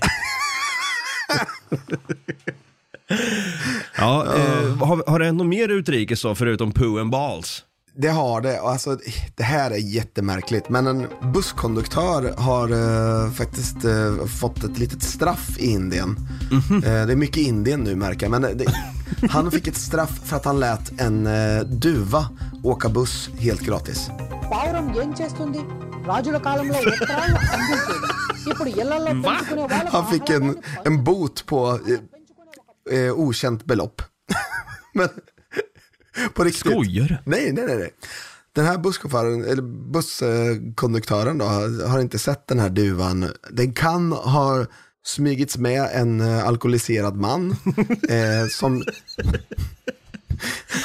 Ja, 3.97 4.35
eh, 4.35 4.77
har, 4.77 5.03
har 5.11 5.19
det 5.19 5.25
hänt 5.25 5.37
något 5.37 5.47
mer 5.47 5.69
utrikes 5.69 6.21
då, 6.21 6.35
förutom 6.35 6.71
Pooh 6.71 7.01
and 7.01 7.11
Balls? 7.11 7.63
Det 7.95 8.07
har 8.07 8.41
det. 8.41 8.59
Alltså, 8.59 8.97
det 9.35 9.43
här 9.43 9.71
är 9.71 9.77
jättemärkligt. 9.77 10.69
Men 10.69 10.87
en 10.87 11.07
busskonduktör 11.33 12.33
har 12.37 12.69
eh, 12.71 13.31
faktiskt 13.31 13.85
eh, 13.85 14.25
fått 14.25 14.63
ett 14.63 14.77
litet 14.77 15.03
straff 15.03 15.57
i 15.59 15.71
Indien. 15.71 16.15
Mm 16.51 16.61
-hmm. 16.61 16.75
eh, 16.75 17.05
det 17.07 17.13
är 17.13 17.15
mycket 17.15 17.37
Indien 17.37 17.79
nu 17.79 17.95
märker 17.95 18.25
jag. 18.25 18.41
Men 18.41 18.57
det, 18.57 18.65
han 19.29 19.51
fick 19.51 19.67
ett 19.67 19.77
straff 19.77 20.19
för 20.23 20.35
att 20.35 20.45
han 20.45 20.59
lät 20.59 21.01
en 21.01 21.27
eh, 21.27 21.61
duva 21.61 22.29
åka 22.63 22.89
buss 22.89 23.29
helt 23.39 23.61
gratis. 23.61 24.09
Han 29.91 30.11
fick 30.11 30.29
en, 30.29 30.57
en 30.85 31.03
bot 31.03 31.45
på 31.45 31.79
eh, 32.91 32.97
eh 32.99 33.13
okänt 33.13 33.65
belopp. 33.65 34.01
men, 34.93 35.09
på 36.33 36.43
riktigt. 36.43 36.71
Skojar? 36.71 37.21
Nej, 37.25 37.51
nej, 37.53 37.65
nej. 37.67 37.77
nej. 37.77 37.93
Den 38.53 38.65
här 38.65 38.77
busschauffören, 38.77 39.43
eller 39.43 39.61
busskonduktören 39.91 41.37
då, 41.37 41.45
har 41.85 41.99
inte 41.99 42.19
sett 42.19 42.47
den 42.47 42.59
här 42.59 42.69
duvan. 42.69 43.31
Den 43.51 43.73
kan 43.73 44.11
ha 44.11 44.65
smygits 45.05 45.57
med 45.57 45.89
en 45.93 46.21
eh, 46.21 46.47
alkoholiserad 46.47 47.15
man 47.15 47.51
eh, 48.09 48.47
som 48.51 48.83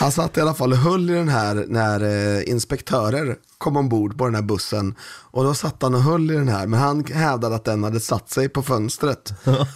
Han 0.00 0.12
satt 0.12 0.36
i 0.36 0.40
alla 0.40 0.54
fall 0.54 0.72
och 0.72 0.78
höll 0.78 1.10
i 1.10 1.12
den 1.12 1.28
här 1.28 1.64
när 1.68 2.00
eh, 2.00 2.48
inspektörer 2.48 3.36
kom 3.58 3.76
ombord 3.76 4.18
på 4.18 4.24
den 4.24 4.34
här 4.34 4.42
bussen. 4.42 4.94
Och 5.30 5.44
då 5.44 5.54
satt 5.54 5.82
han 5.82 5.94
och 5.94 6.02
höll 6.02 6.30
i 6.30 6.34
den 6.34 6.48
här, 6.48 6.66
men 6.66 6.80
han 6.80 7.04
hävdade 7.04 7.54
att 7.54 7.64
den 7.64 7.84
hade 7.84 8.00
satt 8.00 8.30
sig 8.30 8.48
på 8.48 8.62
fönstret. 8.62 9.32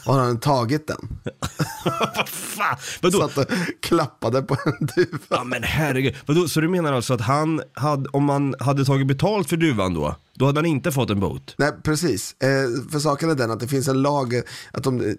Och 0.06 0.14
han 0.14 0.26
hade 0.26 0.40
tagit 0.40 0.86
den. 0.86 1.08
Vad 2.16 2.28
fan? 2.28 2.76
Satt 3.12 3.38
och 3.38 3.44
klappade 3.80 4.42
på 4.42 4.56
en 4.64 4.86
duva. 4.86 5.18
Ja 5.28 5.44
men 5.44 5.62
herregud. 5.62 6.14
Vadå, 6.26 6.48
så 6.48 6.60
du 6.60 6.68
menar 6.68 6.92
alltså 6.92 7.14
att 7.14 7.20
han 7.20 7.62
hade, 7.74 8.08
om 8.08 8.24
man 8.24 8.54
hade 8.60 8.84
tagit 8.84 9.06
betalt 9.06 9.48
för 9.48 9.56
duvan 9.56 9.94
då, 9.94 10.16
då 10.34 10.46
hade 10.46 10.58
han 10.58 10.66
inte 10.66 10.92
fått 10.92 11.10
en 11.10 11.20
bot? 11.20 11.54
Nej, 11.58 11.72
precis. 11.82 12.36
Eh, 12.42 12.90
för 12.92 12.98
saken 12.98 13.30
är 13.30 13.34
den 13.34 13.50
att 13.50 13.60
det 13.60 13.68
finns 13.68 13.88
en 13.88 14.02
lag, 14.02 14.42
att 14.72 14.84
de, 14.84 15.16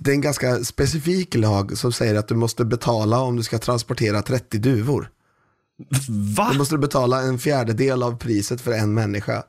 det 0.00 0.10
är 0.10 0.14
en 0.14 0.20
ganska 0.20 0.64
specifik 0.64 1.34
lag 1.34 1.78
som 1.78 1.92
säger 1.92 2.14
att 2.14 2.28
du 2.28 2.34
måste 2.34 2.64
betala 2.64 3.18
om 3.20 3.36
du 3.36 3.42
ska 3.42 3.58
transportera 3.58 4.22
30 4.22 4.58
duvor. 4.58 5.10
Va? 6.36 6.48
Då 6.52 6.58
måste 6.58 6.74
du 6.74 6.78
betala 6.78 7.22
en 7.22 7.38
fjärdedel 7.38 8.02
av 8.02 8.18
priset 8.18 8.60
för 8.60 8.72
en 8.72 8.94
människa. 8.94 9.42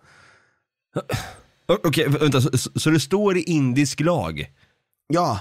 Okej, 1.84 2.08
vänta, 2.10 2.42
så, 2.42 2.58
så- 2.58 2.80
så 2.80 2.90
det 2.90 3.00
står 3.00 3.38
i 3.38 3.42
indisk 3.42 4.00
lag? 4.00 4.46
Ja, 5.08 5.40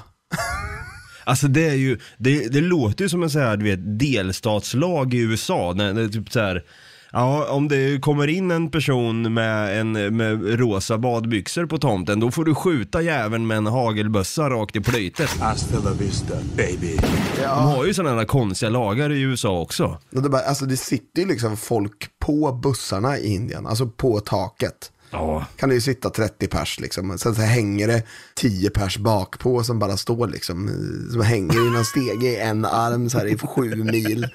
Alltså 1.26 1.49
det 1.49 1.69
är 1.69 1.75
ju, 1.75 1.99
det, 2.19 2.49
det 2.49 2.61
låter 2.61 3.05
ju 3.05 3.09
som 3.09 3.23
en 3.23 3.31
så 3.31 3.38
här, 3.38 3.57
du 3.57 3.64
vet, 3.64 3.99
delstatslag 3.99 5.14
i 5.14 5.19
USA, 5.19 5.73
när, 5.76 5.93
när 5.93 6.09
typ 6.09 6.33
så 6.33 6.41
här, 6.41 6.64
Ja, 7.14 7.47
om 7.50 7.68
det 7.68 8.02
kommer 8.02 8.26
in 8.26 8.50
en 8.50 8.71
person 8.71 9.35
med, 9.35 9.80
en, 9.80 10.16
med 10.16 10.61
rosa 10.61 10.99
badbyxor 10.99 11.66
på 11.66 11.78
tomten, 11.78 12.21
då 12.21 12.30
får 12.30 12.44
du 12.44 12.54
skjuta 12.54 13.02
jäveln 13.02 13.47
med 13.47 13.56
en 13.56 13.66
hagelbössa 13.66 14.50
rakt 14.50 14.76
i 14.76 14.80
plytet. 14.80 15.30
Hasta 15.30 15.78
la 15.78 15.90
vista, 15.90 16.35
baby. 16.56 16.97
De 17.37 17.47
har 17.47 17.85
ju 17.85 17.94
sådana 17.94 18.16
där 18.16 18.25
konstiga 18.25 18.71
lagar 18.71 19.12
i 19.12 19.21
USA 19.21 19.61
också. 19.61 19.99
det, 20.11 20.28
bara, 20.28 20.42
alltså 20.42 20.64
det 20.64 20.76
sitter 20.76 21.23
ju 21.23 21.28
liksom 21.28 21.56
folk 21.56 22.09
på 22.18 22.52
bussarna 22.52 23.18
i 23.18 23.35
Indien, 23.35 23.66
alltså 23.66 23.87
på 23.87 24.21
taket. 24.21 24.90
Ja. 25.11 25.47
Kan 25.56 25.68
det 25.68 25.75
ju 25.75 25.80
sitta 25.80 26.11
30 26.11 26.47
pers 26.47 26.80
liksom. 26.80 27.18
Sen 27.18 27.35
så 27.35 27.42
hänger 27.42 27.88
det 27.88 28.02
10 28.35 28.71
pers 28.71 28.99
bak 28.99 29.38
på 29.38 29.64
som 29.64 29.78
bara 29.78 29.97
står 29.97 30.28
liksom. 30.28 30.71
Som 31.12 31.21
hänger 31.21 31.66
i 31.66 31.71
någon 31.71 31.85
stege 31.85 32.26
i 32.26 32.37
en 32.37 32.64
arm 32.64 33.11
så 33.11 33.18
här 33.18 33.26
i 33.26 33.38
sju 33.38 33.75
mil. 33.76 34.26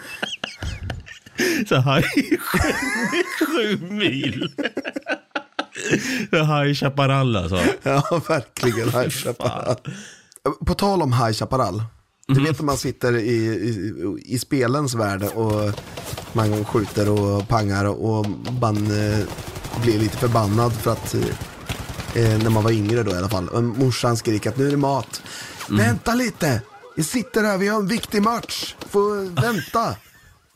Så 1.70 1.76
här 1.76 2.20
i 2.20 2.38
sju, 2.38 2.58
sju 3.46 3.78
mil. 3.78 4.52
I 6.70 6.76
Chaparral 6.76 7.36
alltså. 7.36 7.60
Ja, 7.84 8.22
verkligen. 8.28 8.90
High 8.90 9.10
Chaparral. 9.10 9.76
På 10.66 10.74
tal 10.74 11.02
om 11.02 11.14
High 11.14 11.32
Chaparral. 11.32 11.84
Du 12.28 12.44
vet 12.44 12.60
när 12.60 12.66
man 12.66 12.78
sitter 12.78 13.16
i, 13.16 13.36
i, 13.36 13.94
i 14.26 14.40
spelens 14.40 14.96
värld 14.96 15.24
och 15.24 15.80
man 16.34 16.66
skjuter 16.66 17.10
och 17.10 17.48
pangar 17.48 17.86
och 17.86 18.26
man 18.62 18.78
eh, 18.78 19.26
blir 19.82 20.00
lite 20.00 20.18
förbannad 20.18 20.74
för 20.74 20.92
att 20.92 21.14
eh, 21.14 22.38
när 22.44 22.50
man 22.50 22.64
var 22.64 22.72
yngre 22.72 23.04
då 23.04 23.12
i 23.12 23.18
alla 23.18 23.30
fall. 23.30 23.48
Och 23.48 23.64
morsan 23.64 24.18
skriker 24.18 24.50
att 24.50 24.58
nu 24.58 24.68
är 24.68 24.72
det 24.72 24.78
mat. 24.78 25.22
Vänta 25.70 26.16
lite, 26.16 26.62
vi 26.96 27.04
sitter 27.04 27.44
här, 27.44 27.58
vi 27.58 27.68
har 27.68 27.80
en 27.80 27.88
viktig 27.88 28.22
match. 28.22 28.76
Får 28.90 29.42
vänta. 29.42 29.96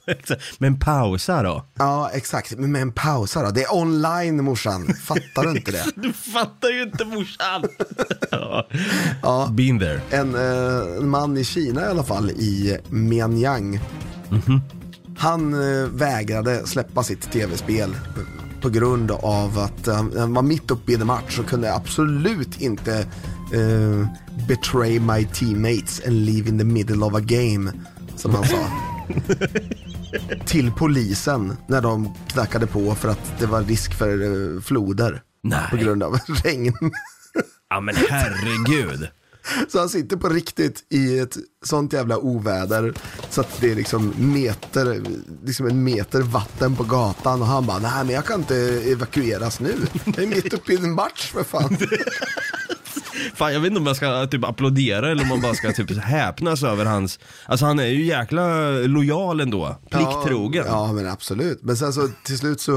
Men 0.57 0.79
pausa 0.79 1.43
då. 1.43 1.65
Ja, 1.75 2.09
exakt. 2.13 2.57
Men, 2.57 2.71
men 2.71 2.91
pausa 2.91 3.43
då. 3.43 3.51
Det 3.51 3.63
är 3.63 3.75
online 3.75 4.43
morsan. 4.43 4.93
Fattar 4.93 5.43
du 5.43 5.49
inte 5.49 5.71
det? 5.71 5.83
Du 5.95 6.13
fattar 6.13 6.69
ju 6.69 6.83
inte 6.83 7.05
morsan. 7.05 7.63
ja. 9.21 9.49
Been 9.51 9.79
there. 9.79 10.01
en, 10.11 10.35
eh, 10.35 11.03
man 11.03 11.37
i 11.37 11.43
Kina 11.43 11.81
i 11.81 11.85
alla 11.85 12.03
fall, 12.03 12.31
i 12.31 12.77
Mianyang. 12.89 13.79
Han 15.17 15.53
eh, 15.53 15.87
vägrade 15.87 16.67
släppa 16.67 17.03
sitt 17.03 17.31
tv-spel 17.31 17.95
på 18.61 18.69
grund 18.69 19.11
av 19.11 19.59
att 19.59 19.87
eh, 19.87 19.95
han 19.95 20.33
var 20.33 20.41
mitt 20.41 20.71
uppe 20.71 20.91
i 20.91 20.95
en 20.95 21.07
match 21.07 21.39
och 21.39 21.45
kunde 21.45 21.73
absolut 21.73 22.61
inte 22.61 22.97
eh, 23.53 24.07
betray 24.47 24.99
my 24.99 25.25
teammates 25.25 26.01
and 26.07 26.25
leave 26.25 26.49
in 26.49 26.57
the 26.57 26.65
middle 26.65 27.05
of 27.05 27.13
a 27.15 27.19
game, 27.19 27.71
som 28.15 28.35
han 28.35 28.43
sa. 28.43 28.67
Till 30.45 30.71
polisen 30.71 31.57
när 31.67 31.81
de 31.81 32.13
knackade 32.27 32.67
på 32.67 32.95
för 32.95 33.09
att 33.09 33.39
det 33.39 33.45
var 33.45 33.61
risk 33.61 33.93
för 33.93 34.23
eh, 34.55 34.61
floder. 34.61 35.21
Nej. 35.43 35.69
På 35.69 35.77
grund 35.77 36.03
av 36.03 36.17
regn. 36.43 36.73
Ja 37.69 37.79
men 37.79 37.95
herregud. 38.09 39.07
Så 39.69 39.79
han 39.79 39.89
sitter 39.89 40.17
på 40.17 40.29
riktigt 40.29 40.83
i 40.89 41.19
ett 41.19 41.37
sånt 41.65 41.93
jävla 41.93 42.17
oväder 42.17 42.93
så 43.29 43.41
att 43.41 43.61
det 43.61 43.71
är 43.71 43.75
liksom 43.75 44.13
meter, 44.17 45.01
liksom 45.45 45.67
en 45.67 45.83
meter 45.83 46.21
vatten 46.21 46.75
på 46.75 46.83
gatan 46.83 47.41
och 47.41 47.47
han 47.47 47.65
bara, 47.65 47.79
nej 47.79 48.05
men 48.05 48.15
jag 48.15 48.25
kan 48.25 48.39
inte 48.39 48.55
evakueras 48.85 49.59
nu. 49.59 49.75
Jag 50.05 50.19
är 50.19 50.27
mitt 50.27 50.53
uppe 50.53 50.73
i 50.73 50.75
en 50.75 50.93
match 50.93 51.31
för 51.31 51.43
fan. 51.43 51.77
Fan 53.35 53.53
jag 53.53 53.59
vet 53.59 53.67
inte 53.67 53.79
om 53.79 53.87
jag 53.87 53.95
ska 53.95 54.27
typ 54.27 54.43
applådera 54.43 55.11
eller 55.11 55.21
om 55.21 55.27
man 55.27 55.41
bara 55.41 55.53
ska 55.53 55.73
typ 55.73 55.97
häpnas 55.97 56.63
över 56.63 56.85
hans, 56.85 57.19
alltså 57.45 57.65
han 57.65 57.79
är 57.79 57.85
ju 57.85 58.05
jäkla 58.05 58.69
lojal 58.69 59.41
ändå, 59.41 59.77
plikttrogen. 59.91 60.65
Ja, 60.67 60.87
ja 60.87 60.93
men 60.93 61.07
absolut. 61.07 61.59
Men 61.63 61.77
sen 61.77 61.93
så 61.93 62.09
till 62.23 62.37
slut 62.37 62.61
så 62.61 62.71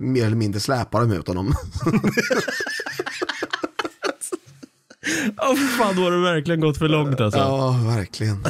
mer 0.00 0.26
eller 0.26 0.36
mindre 0.36 0.60
släpar 0.60 1.00
de 1.00 1.12
ut 1.12 1.28
honom. 1.28 1.54
Åh 5.38 5.56
fan 5.78 5.96
då 5.96 6.02
har 6.02 6.10
det 6.10 6.22
verkligen 6.22 6.60
gått 6.60 6.78
för 6.78 6.88
långt 6.88 7.20
alltså. 7.20 7.40
Ja, 7.40 7.70
verkligen. 7.96 8.44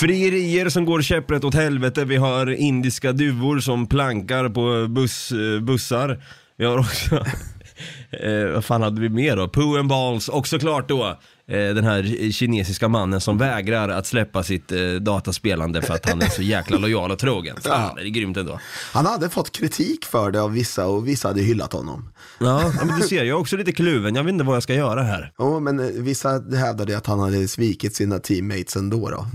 Frierier 0.00 0.68
som 0.68 0.84
går 0.84 1.02
käpprätt 1.02 1.44
åt 1.44 1.54
helvete, 1.54 2.04
vi 2.04 2.16
har 2.16 2.50
indiska 2.50 3.12
duvor 3.12 3.60
som 3.60 3.86
plankar 3.86 4.48
på 4.48 4.88
buss, 4.88 5.32
eh, 5.32 5.60
bussar. 5.60 6.22
Vi 6.56 6.64
har 6.64 6.78
också, 6.78 7.26
eh, 8.10 8.52
vad 8.54 8.64
fan 8.64 8.82
hade 8.82 9.00
vi 9.00 9.08
mer 9.08 9.36
då? 9.36 9.48
Poo 9.48 9.78
and 9.78 9.88
balls 9.88 10.28
och 10.28 10.48
såklart 10.48 10.88
då 10.88 11.06
eh, 11.46 11.74
den 11.74 11.84
här 11.84 12.30
kinesiska 12.32 12.88
mannen 12.88 13.20
som 13.20 13.38
vägrar 13.38 13.88
att 13.88 14.06
släppa 14.06 14.42
sitt 14.42 14.72
eh, 14.72 14.78
dataspelande 15.00 15.82
för 15.82 15.94
att 15.94 16.08
han 16.08 16.22
är 16.22 16.28
så 16.28 16.42
jäkla 16.42 16.78
lojal 16.78 17.10
och 17.10 17.18
trogen. 17.18 17.56
Fan, 17.60 17.94
det 17.96 18.02
är 18.02 18.08
grymt 18.08 18.36
ändå. 18.36 18.60
Han 18.92 19.06
hade 19.06 19.28
fått 19.28 19.52
kritik 19.52 20.04
för 20.04 20.30
det 20.30 20.42
av 20.42 20.52
vissa 20.52 20.86
och 20.86 21.08
vissa 21.08 21.28
hade 21.28 21.40
hyllat 21.40 21.72
honom. 21.72 22.08
Ja, 22.38 22.72
men 22.84 23.00
du 23.00 23.06
ser, 23.06 23.16
jag 23.16 23.28
är 23.28 23.32
också 23.40 23.56
lite 23.56 23.72
kluven, 23.72 24.14
jag 24.14 24.24
vet 24.24 24.32
inte 24.32 24.44
vad 24.44 24.56
jag 24.56 24.62
ska 24.62 24.74
göra 24.74 25.02
här. 25.02 25.32
Jo, 25.38 25.60
men 25.60 25.80
eh, 25.80 25.86
vissa 25.86 26.28
hävdade 26.56 26.96
att 26.96 27.06
han 27.06 27.20
hade 27.20 27.48
svikit 27.48 27.94
sina 27.94 28.18
teammates 28.18 28.76
ändå 28.76 29.10
då. 29.10 29.26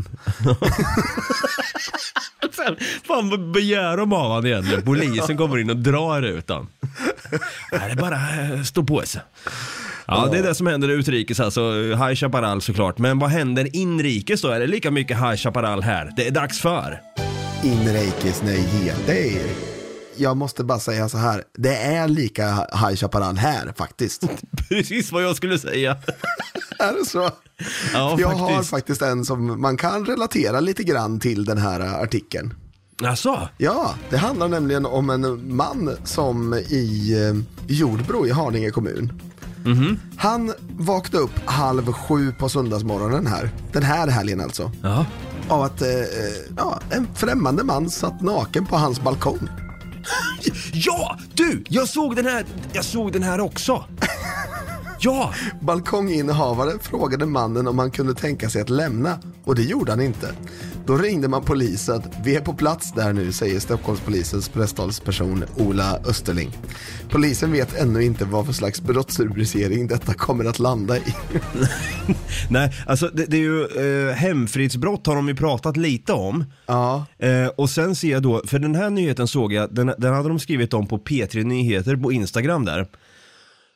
Sen, 2.56 2.76
Fan 3.08 3.30
vad 3.30 3.52
begär 3.52 3.98
de 3.98 4.14
av 4.14 4.32
han 4.32 4.46
egentligen? 4.46 4.82
Polisen 4.82 5.38
kommer 5.38 5.58
in 5.58 5.70
och 5.70 5.78
drar 5.78 6.22
ut 6.22 6.48
det 7.72 7.78
är 7.78 7.96
bara 7.96 8.16
eh, 8.16 8.64
stå 8.66 8.84
på 8.84 9.02
sig. 9.02 9.22
Ja, 10.08 10.28
det 10.32 10.38
är 10.38 10.44
det 10.44 10.56
som 10.56 10.68
händer 10.68 10.90
utrikes 10.90 11.40
alltså. 11.40 11.72
High 11.72 12.16
Chaparral 12.16 12.62
såklart. 12.62 12.98
Men 12.98 13.20
vad 13.20 13.30
händer 13.30 13.76
inrikes 13.76 14.42
då? 14.42 14.48
Är 14.48 14.60
det 14.60 14.68
lika 14.68 14.92
mycket 14.92 15.18
High 15.18 15.36
Chaparral 15.36 15.84
här? 15.84 16.14
Det 16.18 16.28
är 16.28 16.32
dags 16.32 16.60
för. 16.62 17.02
Inrikes 17.64 18.44
nyheter. 18.44 19.42
Jag 20.18 20.38
måste 20.38 20.64
bara 20.64 20.80
säga 20.80 21.10
så 21.10 21.18
här, 21.18 21.44
det 21.58 21.76
är 21.76 22.08
lika 22.08 22.54
High 22.56 22.96
Chaparral 22.96 23.38
här 23.38 23.74
faktiskt. 23.78 24.24
Precis 24.70 25.12
vad 25.12 25.24
jag 25.24 25.36
skulle 25.36 25.60
säga. 25.60 25.92
är 26.80 27.00
det 27.00 27.06
så? 27.06 27.30
Ja, 27.94 28.16
jag 28.20 28.28
har 28.28 28.50
faktiskt. 28.50 28.70
faktiskt 28.70 29.02
en 29.02 29.26
som 29.26 29.62
man 29.62 29.78
kan 29.78 30.06
relatera 30.06 30.60
lite 30.60 30.84
grann 30.84 31.20
till 31.20 31.46
den 31.46 31.58
här 31.58 31.80
artikeln. 32.04 32.54
Alltså, 33.04 33.50
Ja, 33.58 33.96
det 34.10 34.18
handlar 34.18 34.48
nämligen 34.48 34.86
om 34.86 35.10
en 35.10 35.56
man 35.56 35.92
som 36.04 36.54
i 36.54 37.14
eh, 37.30 37.36
Jordbro 37.68 38.28
i 38.28 38.32
Haninge 38.32 38.70
kommun. 38.72 39.22
Han 40.18 40.54
vaknade 40.78 41.24
upp 41.24 41.40
halv 41.46 41.92
sju 41.92 42.32
på 42.40 42.50
söndagsmorgonen 42.50 43.28
här, 43.28 43.50
den 43.74 43.84
här 43.84 44.08
helgen 44.08 44.42
alltså. 44.42 44.72
Ja. 44.84 45.06
Av 45.50 45.62
att 45.62 45.82
eh, 45.82 45.90
eh, 45.90 46.06
ja, 46.58 46.80
en 46.90 47.08
främmande 47.16 47.64
man 47.64 47.90
satt 47.90 48.22
naken 48.22 48.66
på 48.66 48.78
hans 48.78 49.02
balkong. 49.02 49.40
Ja, 50.74 51.18
du! 51.34 51.64
Jag 51.70 51.88
såg 51.88 52.16
den 52.16 52.26
här, 52.26 52.46
jag 52.74 52.86
såg 52.86 53.12
den 53.12 53.24
här 53.24 53.40
också. 53.40 53.84
Ja, 55.00 55.34
Balkonginnehavare 55.62 56.72
frågade 56.82 57.26
mannen 57.26 57.68
om 57.68 57.80
han 57.80 57.92
kunde 57.92 58.14
tänka 58.14 58.50
sig 58.50 58.62
att 58.62 58.70
lämna 58.70 59.20
och 59.44 59.56
det 59.56 59.64
gjorde 59.64 59.92
han 59.92 60.02
inte. 60.02 60.32
Då 60.88 60.98
ringde 60.98 61.28
man 61.28 61.44
polisen. 61.44 62.04
Vi 62.24 62.36
är 62.36 62.42
på 62.42 62.54
plats 62.54 62.94
där 62.94 63.14
nu, 63.14 63.32
säger 63.32 63.60
Stockholmspolisens 63.60 64.50
presstalsperson 64.50 65.44
Ola 65.58 66.00
Österling. 66.06 66.52
Polisen 67.10 67.52
vet 67.52 67.82
ännu 67.82 68.04
inte 68.04 68.26
vad 68.26 68.46
för 68.46 68.54
slags 68.54 68.82
brottsrubricering 68.82 69.88
detta 69.88 70.14
kommer 70.14 70.46
att 70.46 70.60
landa 70.60 70.98
i. 70.98 71.02
nej, 72.50 72.74
alltså 72.86 73.08
det, 73.08 73.26
det 73.26 73.38
är 73.38 73.42
ju 73.42 73.64
eh, 74.10 74.16
hemfridsbrott 74.16 75.08
har 75.08 75.16
de 75.16 75.28
ju 75.28 75.36
pratat 75.36 75.78
lite 75.78 76.14
om. 76.14 76.46
Ja, 76.66 77.06
Eh, 77.20 77.48
och 77.48 77.70
sen 77.70 77.96
ser 77.96 78.12
jag 78.12 78.22
då, 78.24 78.42
för 78.46 78.60
den 78.60 78.76
här 78.76 78.90
nyheten 78.90 79.28
såg 79.28 79.54
jag, 79.54 79.76
den, 79.76 79.94
den 79.98 80.14
hade 80.14 80.30
de 80.30 80.40
skrivit 80.40 80.74
om 80.74 80.88
på 80.88 80.98
P3 80.98 81.44
Nyheter 81.44 81.96
på 81.96 82.12
Instagram 82.12 82.66
där. 82.66 82.88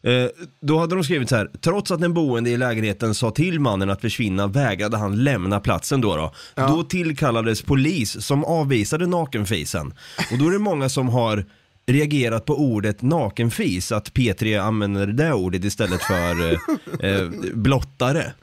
Eh, 0.04 0.26
då 0.62 0.80
hade 0.80 0.96
de 0.96 1.04
skrivit 1.04 1.30
så 1.30 1.36
här, 1.36 1.50
trots 1.62 1.92
att 1.92 2.02
den 2.02 2.14
boende 2.14 2.50
i 2.50 2.58
lägenheten 2.58 3.16
sa 3.16 3.32
till 3.32 3.60
mannen 3.60 3.90
att 3.90 4.02
försvinna 4.02 4.48
vägrade 4.48 4.98
han 4.98 5.24
lämna 5.24 5.60
platsen 5.60 6.02
då. 6.02 6.16
Då, 6.16 6.34
då 6.56 6.84
tillkallades 6.84 7.62
polis 7.62 8.26
som 8.26 8.44
avvisade 8.46 9.08
nakenfisen. 9.08 9.94
Och 10.32 10.38
då 10.38 10.48
är 10.48 10.52
det 10.52 10.60
många 10.60 10.90
som 10.90 11.10
har 11.10 11.46
reagerat 11.90 12.46
på 12.46 12.56
ordet 12.56 13.02
nakenfis, 13.02 13.92
att 13.92 14.14
P3 14.14 14.62
använder 14.62 15.08
det 15.08 15.34
ordet 15.34 15.64
istället 15.64 16.02
för 16.02 16.52
eh, 16.52 16.60
eh, 17.12 17.30
blottare. 17.54 18.34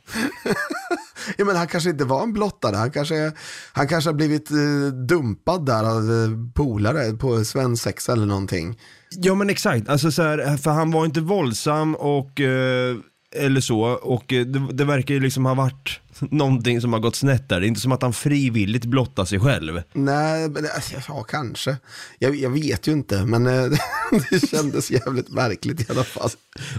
Ja, 1.37 1.45
men 1.45 1.57
han 1.57 1.67
kanske 1.67 1.91
inte 1.91 2.05
var 2.05 2.23
en 2.23 2.33
blottare, 2.33 2.77
han 2.77 2.91
kanske, 2.91 3.33
han 3.73 3.89
kanske 3.89 4.11
har 4.11 4.15
blivit 4.15 4.51
eh, 4.51 4.95
dumpad 5.09 5.67
där 5.67 5.85
av 5.85 6.13
eh, 6.13 6.53
polare 6.55 7.13
på 7.13 7.45
svensexa 7.45 8.13
eller 8.13 8.27
någonting. 8.27 8.79
Ja 9.11 9.35
men 9.35 9.51
exakt, 9.51 9.89
alltså 9.89 10.13
så 10.13 10.23
här, 10.23 10.57
för 10.57 10.71
han 10.71 10.91
var 10.91 11.05
inte 11.05 11.21
våldsam 11.21 11.95
och 11.95 12.41
eh, 12.41 12.97
eller 13.37 13.61
så 13.61 13.81
och 14.03 14.33
eh, 14.33 14.47
det, 14.47 14.73
det 14.73 14.85
verkar 14.85 15.15
ju 15.15 15.21
liksom 15.21 15.47
ha 15.47 15.55
varit 15.55 16.01
någonting 16.21 16.81
som 16.81 16.93
har 16.93 17.01
gått 17.01 17.17
snett 17.17 17.49
där. 17.49 17.61
Det 17.61 17.67
är 17.67 17.69
inte 17.69 17.81
som 17.81 17.93
att 17.93 18.03
han 18.03 18.13
frivilligt 18.13 18.85
blottar 18.85 19.25
sig 19.25 19.41
själv. 19.41 19.83
Nej, 19.93 20.49
men, 20.49 20.63
det- 20.63 20.71
ja 21.09 21.23
kanske. 21.23 21.77
Jag, 22.19 22.37
jag 22.37 22.51
vet 22.51 22.89
ju 22.89 22.93
inte, 22.93 23.25
men 23.25 23.47
eh, 23.47 23.65
det 24.31 24.49
kändes 24.49 24.91
jävligt 24.91 25.29
märkligt 25.33 25.81
i 25.81 25.87
alla 25.93 26.05
fall. 26.05 26.31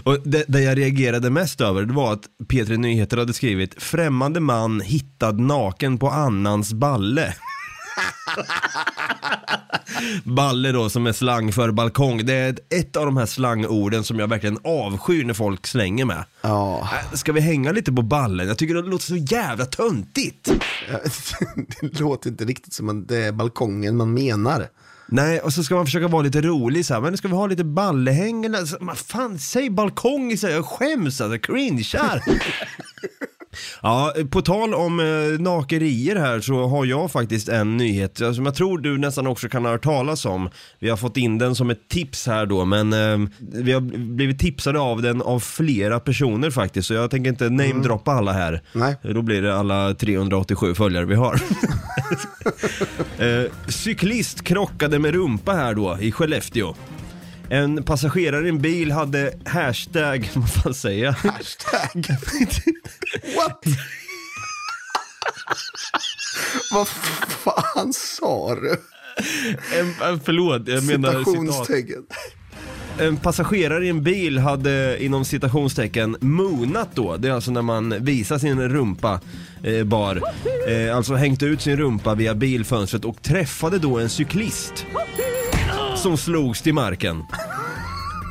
Och 0.04 0.18
det, 0.24 0.44
det 0.48 0.60
jag 0.60 0.78
reagerade 0.78 1.30
mest 1.30 1.60
över 1.60 1.82
det 1.82 1.92
var 1.92 2.12
att 2.12 2.22
P3 2.48 2.76
Nyheter 2.76 3.16
hade 3.16 3.32
skrivit 3.32 3.82
Främmande 3.82 4.40
man 4.40 4.80
hittad 4.80 5.32
naken 5.32 5.98
på 5.98 6.10
annans 6.10 6.72
balle. 6.72 7.34
balle 10.24 10.72
då 10.72 10.90
som 10.90 11.06
är 11.06 11.12
slang 11.12 11.52
för 11.52 11.70
balkong. 11.70 12.26
Det 12.26 12.34
är 12.34 12.58
ett- 12.70 12.96
av 12.96 13.04
de 13.06 13.16
här 13.16 13.26
slangorden 13.26 14.04
som 14.04 14.18
jag 14.18 14.28
verkligen 14.28 14.58
avskyr 14.64 15.24
när 15.24 15.34
folk 15.34 15.66
slänger 15.66 16.04
med. 16.04 16.24
Ja, 16.42 16.88
Äh, 17.12 17.16
Ska 17.16 17.32
vi 17.32 17.40
hänga 17.40 17.72
lite 17.72 17.92
på 17.92 18.02
ballen? 18.02 18.48
Jag 18.48 18.58
tycker 18.58 18.74
det 18.74 18.82
låter 18.82 19.04
så 19.04 19.16
jävla 19.16 19.64
töntigt. 19.66 20.50
det 21.80 22.00
låter 22.00 22.30
inte 22.30 22.44
riktigt 22.44 22.72
som 22.72 22.88
att 22.88 23.08
det 23.08 23.16
är 23.24 23.32
balkongen 23.32 23.96
man 23.96 24.14
menar. 24.14 24.66
Nej, 25.10 25.40
och 25.40 25.52
så 25.52 25.62
ska 25.62 25.74
man 25.74 25.84
försöka 25.86 26.08
vara 26.08 26.22
lite 26.22 26.40
rolig 26.40 26.86
så 26.86 26.94
här, 26.94 27.00
men 27.00 27.16
ska 27.16 27.28
vi 27.28 27.34
ha 27.34 27.46
lite 27.46 27.64
ballehäng 27.64 28.44
eller? 28.44 28.64
Så, 28.64 28.76
man, 28.80 28.96
fan, 28.96 29.38
säg 29.38 29.70
balkong 29.70 30.30
istället, 30.32 30.56
jag 30.56 30.66
skäms 30.66 31.20
alltså, 31.20 31.38
cringear. 31.38 32.22
Ja, 33.82 34.14
på 34.30 34.42
tal 34.42 34.74
om 34.74 35.00
eh, 35.00 35.40
nakerier 35.40 36.16
här 36.16 36.40
så 36.40 36.66
har 36.66 36.84
jag 36.84 37.10
faktiskt 37.10 37.48
en 37.48 37.76
nyhet 37.76 38.20
eh, 38.20 38.32
som 38.32 38.46
jag 38.46 38.54
tror 38.54 38.78
du 38.78 38.98
nästan 38.98 39.26
också 39.26 39.48
kan 39.48 39.64
ha 39.64 39.72
hört 39.72 39.84
talas 39.84 40.24
om. 40.24 40.50
Vi 40.78 40.90
har 40.90 40.96
fått 40.96 41.16
in 41.16 41.38
den 41.38 41.54
som 41.54 41.70
ett 41.70 41.88
tips 41.88 42.26
här 42.26 42.46
då, 42.46 42.64
men 42.64 42.92
eh, 42.92 43.28
vi 43.38 43.72
har 43.72 43.80
blivit 44.14 44.38
tipsade 44.38 44.80
av 44.80 45.02
den 45.02 45.22
av 45.22 45.40
flera 45.40 46.00
personer 46.00 46.50
faktiskt, 46.50 46.88
så 46.88 46.94
jag 46.94 47.10
tänker 47.10 47.30
inte 47.30 47.50
namedroppa 47.50 48.12
alla 48.12 48.32
här. 48.32 48.62
Nej. 48.72 48.96
Då 49.02 49.22
blir 49.22 49.42
det 49.42 49.56
alla 49.56 49.94
387 49.94 50.74
följare 50.74 51.04
vi 51.04 51.14
har. 51.14 51.40
Eh, 53.18 53.44
cyklist 53.68 54.44
krockade 54.44 54.98
med 54.98 55.14
rumpa 55.14 55.52
här 55.52 55.74
då 55.74 55.98
i 56.00 56.12
Skellefteå. 56.12 56.74
En 57.50 57.82
passagerare 57.82 58.46
i 58.46 58.48
en 58.48 58.58
bil 58.58 58.92
hade 58.92 59.32
hashtag, 59.44 60.30
vad 60.34 60.50
fan 60.50 60.74
säger 60.74 61.04
jag? 61.04 61.12
Hashtag. 61.12 62.16
What? 63.36 63.64
Vad 66.72 66.88
fan 67.28 67.92
sa 67.92 68.54
du? 68.54 68.80
En, 69.78 69.86
en, 70.02 70.20
förlåt, 70.20 70.68
jag 70.68 70.84
menar 70.84 71.24
citat. 71.64 72.06
En 72.98 73.16
passagerare 73.16 73.86
i 73.86 73.88
en 73.88 74.02
bil 74.02 74.38
hade 74.38 75.04
inom 75.04 75.24
citationstecken 75.24 76.16
moonat 76.20 76.88
då, 76.94 77.16
det 77.16 77.28
är 77.28 77.32
alltså 77.32 77.50
när 77.50 77.62
man 77.62 78.04
visar 78.04 78.38
sin 78.38 78.68
rumpa 78.68 79.20
eh, 79.64 79.84
bar, 79.84 80.22
eh, 80.68 80.96
alltså 80.96 81.14
hängt 81.14 81.42
ut 81.42 81.60
sin 81.60 81.76
rumpa 81.76 82.14
via 82.14 82.34
bilfönstret 82.34 83.04
och 83.04 83.22
träffade 83.22 83.78
då 83.78 83.98
en 83.98 84.08
cyklist 84.08 84.86
som 85.98 86.16
slogs 86.16 86.62
till 86.62 86.74
marken. 86.74 87.26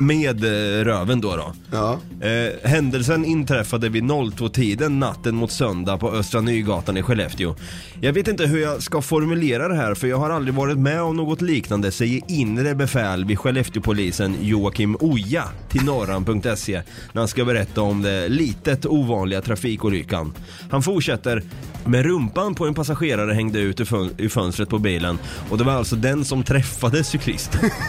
Med 0.00 0.44
eh, 0.44 0.84
röven 0.84 1.20
då 1.20 1.36
då. 1.36 1.52
Ja. 1.70 1.98
Eh, 2.28 2.68
händelsen 2.70 3.24
inträffade 3.24 3.88
vid 3.88 4.02
02-tiden 4.04 4.98
natten 5.00 5.34
mot 5.34 5.52
söndag 5.52 5.98
på 5.98 6.10
Östra 6.12 6.40
Nygatan 6.40 6.96
i 6.96 7.02
Skellefteå. 7.02 7.54
Jag 8.00 8.12
vet 8.12 8.28
inte 8.28 8.46
hur 8.46 8.58
jag 8.62 8.82
ska 8.82 9.02
formulera 9.02 9.68
det 9.68 9.74
här 9.74 9.94
för 9.94 10.06
jag 10.06 10.16
har 10.18 10.30
aldrig 10.30 10.54
varit 10.54 10.78
med 10.78 11.02
om 11.02 11.16
något 11.16 11.40
liknande, 11.42 11.90
säger 11.92 12.20
inre 12.28 12.74
befäl 12.74 13.24
vid 13.24 13.38
Skellefteåpolisen 13.38 14.36
Joakim 14.40 14.96
Oja 15.00 15.44
till 15.68 15.84
norran.se 15.84 16.82
när 17.12 17.20
han 17.20 17.28
ska 17.28 17.44
berätta 17.44 17.82
om 17.82 18.02
det 18.02 18.28
litet 18.28 18.86
ovanliga 18.86 19.40
trafikolyckan. 19.40 20.32
Han 20.70 20.82
fortsätter 20.82 21.42
med 21.84 22.04
rumpan 22.04 22.54
på 22.54 22.66
en 22.66 22.74
passagerare 22.74 23.32
hängde 23.32 23.58
ut 23.60 23.80
ur 23.80 23.84
fön- 23.84 24.14
ur 24.18 24.28
fönstret 24.28 24.68
på 24.68 24.78
bilen 24.78 25.18
och 25.50 25.58
det 25.58 25.64
var 25.64 25.72
alltså 25.72 25.96
den 25.96 26.24
som 26.24 26.42
träffade 26.42 27.04
cyklisten. 27.04 27.70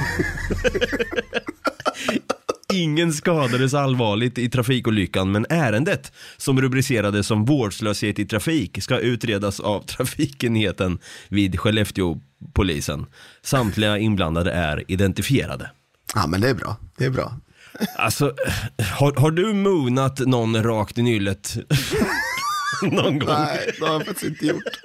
Ingen 2.74 3.14
skadades 3.14 3.74
allvarligt 3.74 4.38
i 4.38 4.50
trafikolyckan 4.50 5.32
men 5.32 5.46
ärendet 5.50 6.12
som 6.38 6.62
rubricerades 6.62 7.28
som 7.28 7.46
vårdslöshet 7.46 8.20
i 8.20 8.26
trafik 8.26 8.84
ska 8.84 9.00
utredas 9.00 9.60
av 9.60 9.82
trafikenheten 9.82 11.00
vid 11.30 11.60
Skellefteåpolisen. 11.60 13.06
Samtliga 13.42 13.98
inblandade 13.98 14.52
är 14.52 14.92
identifierade. 14.92 15.72
ja, 16.16 16.28
men 16.28 16.42
det 16.42 16.50
är 16.50 16.54
bra. 16.54 16.78
Det 16.98 17.06
är 17.06 17.10
bra. 17.10 17.34
Alltså, 17.96 18.34
har, 19.00 19.14
har 19.14 19.32
du 19.32 19.54
moonat 19.54 20.20
någon 20.20 20.64
rakt 20.64 20.98
i 20.98 21.02
nyllet? 21.02 21.58
någon 22.82 23.20
gång? 23.20 23.30
Nej, 23.30 23.72
det 23.80 23.86
har 23.86 23.94
jag 23.94 24.06
faktiskt 24.06 24.26
inte 24.26 24.46
gjort. 24.46 24.80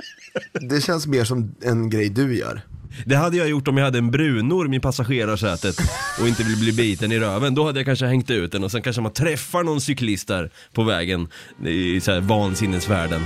Det 0.52 0.80
känns 0.80 1.06
mer 1.06 1.24
som 1.24 1.54
en 1.62 1.90
grej 1.90 2.08
du 2.08 2.38
gör. 2.38 2.62
Det 3.06 3.16
hade 3.16 3.36
jag 3.36 3.48
gjort 3.48 3.68
om 3.68 3.76
jag 3.76 3.84
hade 3.84 3.98
en 3.98 4.10
brunorm 4.10 4.74
i 4.74 4.80
passagerarsätet 4.80 5.76
och 6.20 6.28
inte 6.28 6.42
vill 6.42 6.56
bli 6.58 6.72
biten 6.72 7.12
i 7.12 7.18
röven. 7.18 7.54
Då 7.54 7.66
hade 7.66 7.78
jag 7.78 7.86
kanske 7.86 8.06
hängt 8.06 8.30
ut 8.30 8.52
den 8.52 8.64
och 8.64 8.70
sen 8.70 8.82
kanske 8.82 9.02
man 9.02 9.12
träffar 9.12 9.62
någon 9.62 9.80
cyklist 9.80 10.28
där 10.28 10.50
på 10.72 10.84
vägen 10.84 11.28
i 11.66 12.00
så 12.00 12.12
här 12.12 12.20
vansinnesvärlden. 12.20 13.22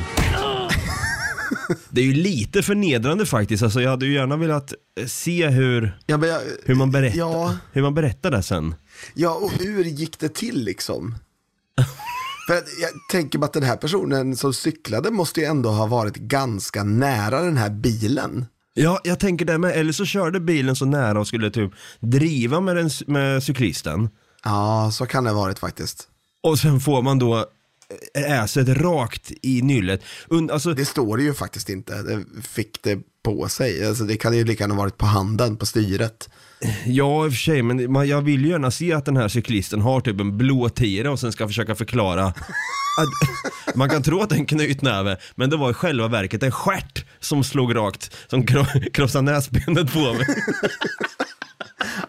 Det 1.90 2.00
är 2.00 2.04
ju 2.04 2.14
lite 2.14 2.62
förnedrande 2.62 3.26
faktiskt, 3.26 3.62
alltså 3.62 3.80
jag 3.80 3.90
hade 3.90 4.06
ju 4.06 4.12
gärna 4.14 4.36
velat 4.36 4.72
se 5.06 5.46
hur, 5.48 5.98
Ja, 6.06 6.26
jag, 6.26 6.40
hur, 6.64 6.74
man, 6.74 6.90
berättar, 6.90 7.18
Ja. 7.18 7.56
hur 7.72 7.82
man 7.82 7.94
berättar 7.94 8.30
det 8.30 8.42
sen. 8.42 8.74
ja, 9.14 9.30
och 9.34 9.52
hur 9.52 9.84
gick 9.84 10.18
det 10.18 10.28
till 10.34 10.64
liksom? 10.64 11.14
För 12.46 12.54
jag 12.54 12.90
tänker 13.10 13.44
att 13.44 13.52
den 13.52 13.62
här 13.62 13.76
personen 13.76 14.36
som 14.36 14.54
cyklade 14.54 15.10
måste 15.10 15.40
ju 15.40 15.46
ändå 15.46 15.68
ha 15.70 15.86
varit 15.86 16.16
ganska 16.16 16.84
nära 16.84 17.40
den 17.42 17.56
här 17.56 17.70
bilen. 17.70 18.46
Ja, 18.80 19.00
jag 19.04 19.20
tänker 19.20 19.44
det 19.44 19.58
med, 19.58 19.70
eller 19.70 19.92
så 19.92 20.04
körde 20.04 20.40
bilen 20.40 20.76
så 20.76 20.84
nära 20.84 21.20
och 21.20 21.26
skulle 21.26 21.50
typ 21.50 21.72
driva 22.00 22.60
med, 22.60 22.76
den, 22.76 22.90
med 23.06 23.42
cyklisten. 23.42 24.08
Ja, 24.44 24.90
så 24.92 25.06
kan 25.06 25.24
det 25.24 25.30
ha 25.30 25.40
varit 25.40 25.58
faktiskt. 25.58 26.08
Och 26.42 26.58
sen 26.58 26.80
får 26.80 27.02
man 27.02 27.18
då 27.18 27.46
äset 28.14 28.68
rakt 28.68 29.32
i 29.42 29.62
nyllet. 29.62 30.00
Und, 30.28 30.50
alltså, 30.50 30.74
Det 30.74 30.84
står 30.84 31.16
det 31.16 31.22
ju 31.22 31.34
faktiskt 31.34 31.68
inte. 31.68 32.02
Det 32.02 32.24
fick 32.42 32.82
det 32.82 32.98
på 33.22 33.48
sig. 33.48 33.86
Alltså, 33.86 34.04
det 34.04 34.16
kan 34.16 34.36
ju 34.36 34.44
lika 34.44 34.64
gärna 34.64 34.74
varit 34.74 34.98
på 34.98 35.06
handen, 35.06 35.56
på 35.56 35.66
styret. 35.66 36.28
Ja, 36.86 37.26
i 37.26 37.28
och 37.28 37.32
för 37.32 37.38
sig, 37.38 37.62
men 37.62 37.92
man, 37.92 38.08
jag 38.08 38.22
vill 38.22 38.44
ju 38.44 38.50
gärna 38.50 38.70
se 38.70 38.92
att 38.92 39.04
den 39.04 39.16
här 39.16 39.28
cyklisten 39.28 39.80
har 39.80 40.00
typ 40.00 40.20
en 40.20 40.38
blå 40.38 40.68
tira 40.68 41.10
och 41.10 41.20
sen 41.20 41.32
ska 41.32 41.46
försöka 41.46 41.74
förklara 41.74 42.34
man 43.74 43.88
kan 43.90 44.02
tro 44.02 44.20
att 44.22 44.28
det 44.28 44.34
är 44.34 44.38
en 44.38 44.46
knytnäve, 44.46 45.16
men 45.34 45.50
det 45.50 45.56
var 45.56 45.70
i 45.70 45.74
själva 45.74 46.08
verket 46.08 46.42
en 46.42 46.52
stjärt 46.52 47.04
som 47.20 47.44
slog 47.44 47.76
rakt, 47.76 48.16
som 48.30 48.46
kro 48.46 48.64
krossade 48.92 49.32
näsbenet 49.32 49.92
på 49.92 49.98
mig. 50.12 50.26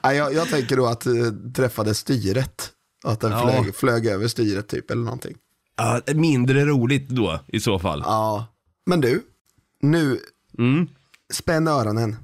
Ja, 0.02 0.14
jag, 0.14 0.34
jag 0.34 0.50
tänker 0.50 0.78
då 0.78 0.86
att 0.86 1.08
uh, 1.08 1.32
träffade 1.56 1.96
styret. 1.96 2.70
Att 3.04 3.20
den 3.20 3.32
Ja. 3.32 3.50
flög, 3.64 3.76
flög 3.76 4.06
över 4.08 4.28
styret 4.28 4.68
typ, 4.68 4.92
eller 4.92 5.04
någonting. 5.04 5.36
Ja, 5.78 6.02
mindre 6.14 6.66
roligt 6.66 7.10
då, 7.10 7.40
i 7.48 7.60
så 7.60 7.80
fall. 7.80 8.02
Ja, 8.06 8.48
men 8.86 9.02
du, 9.02 9.22
nu, 9.82 10.20
Mm. 10.58 10.88
spänn 11.34 11.68
öronen. 11.68 12.16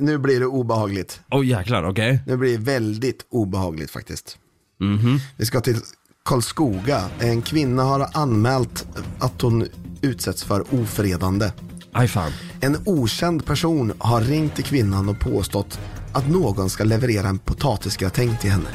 Nu 0.00 0.18
blir 0.18 0.40
det 0.40 0.46
obehagligt. 0.46 1.20
Åh 1.30 1.46
jäklar, 1.46 1.84
okej. 1.84 2.22
Nu 2.26 2.36
blir 2.36 2.58
det 2.58 2.64
väldigt 2.64 3.26
obehagligt 3.30 3.90
faktiskt. 3.90 4.38
Mhm. 4.80 5.18
Vi 5.36 5.46
ska 5.46 5.60
till 5.60 5.76
Karlskoga. 6.24 7.10
En 7.20 7.42
kvinna 7.42 7.82
har 7.82 8.08
anmält 8.14 8.86
att 9.20 9.42
hon 9.42 9.68
utsätts 10.02 10.44
för 10.44 10.74
ofredande. 10.74 11.52
Aj 11.92 12.08
fan. 12.08 12.32
En 12.60 12.76
okänd 12.86 13.46
person 13.46 13.92
har 13.98 14.20
ringt 14.20 14.54
till 14.54 14.64
kvinnan 14.64 15.08
och 15.08 15.20
påstått 15.20 15.78
att 16.12 16.28
någon 16.28 16.70
ska 16.70 16.84
leverera 16.84 17.28
en 17.28 17.38
potatisgratäng 17.38 18.36
till 18.36 18.50
henne. 18.50 18.70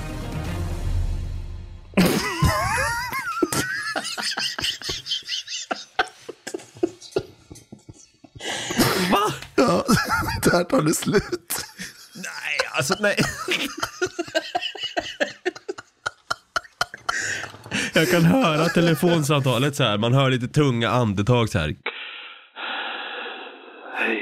Va? 9.12 9.34
Ja, 9.56 9.86
där 10.44 10.64
tar 10.64 10.82
det 10.82 10.94
slut. 10.94 11.66
Nej, 12.16 12.60
alltså 12.78 12.96
nej. 13.00 13.16
Jag 17.98 18.10
kan 18.10 18.26
höra 18.26 18.66
telefonsamtalet 18.66 19.76
så 19.76 19.84
här. 19.84 19.98
man 19.98 20.14
hör 20.14 20.30
lite 20.30 20.48
tunga 20.48 20.90
andetag 20.90 21.50
så 21.50 21.60
här. 21.60 21.76
Hej. 23.98 24.20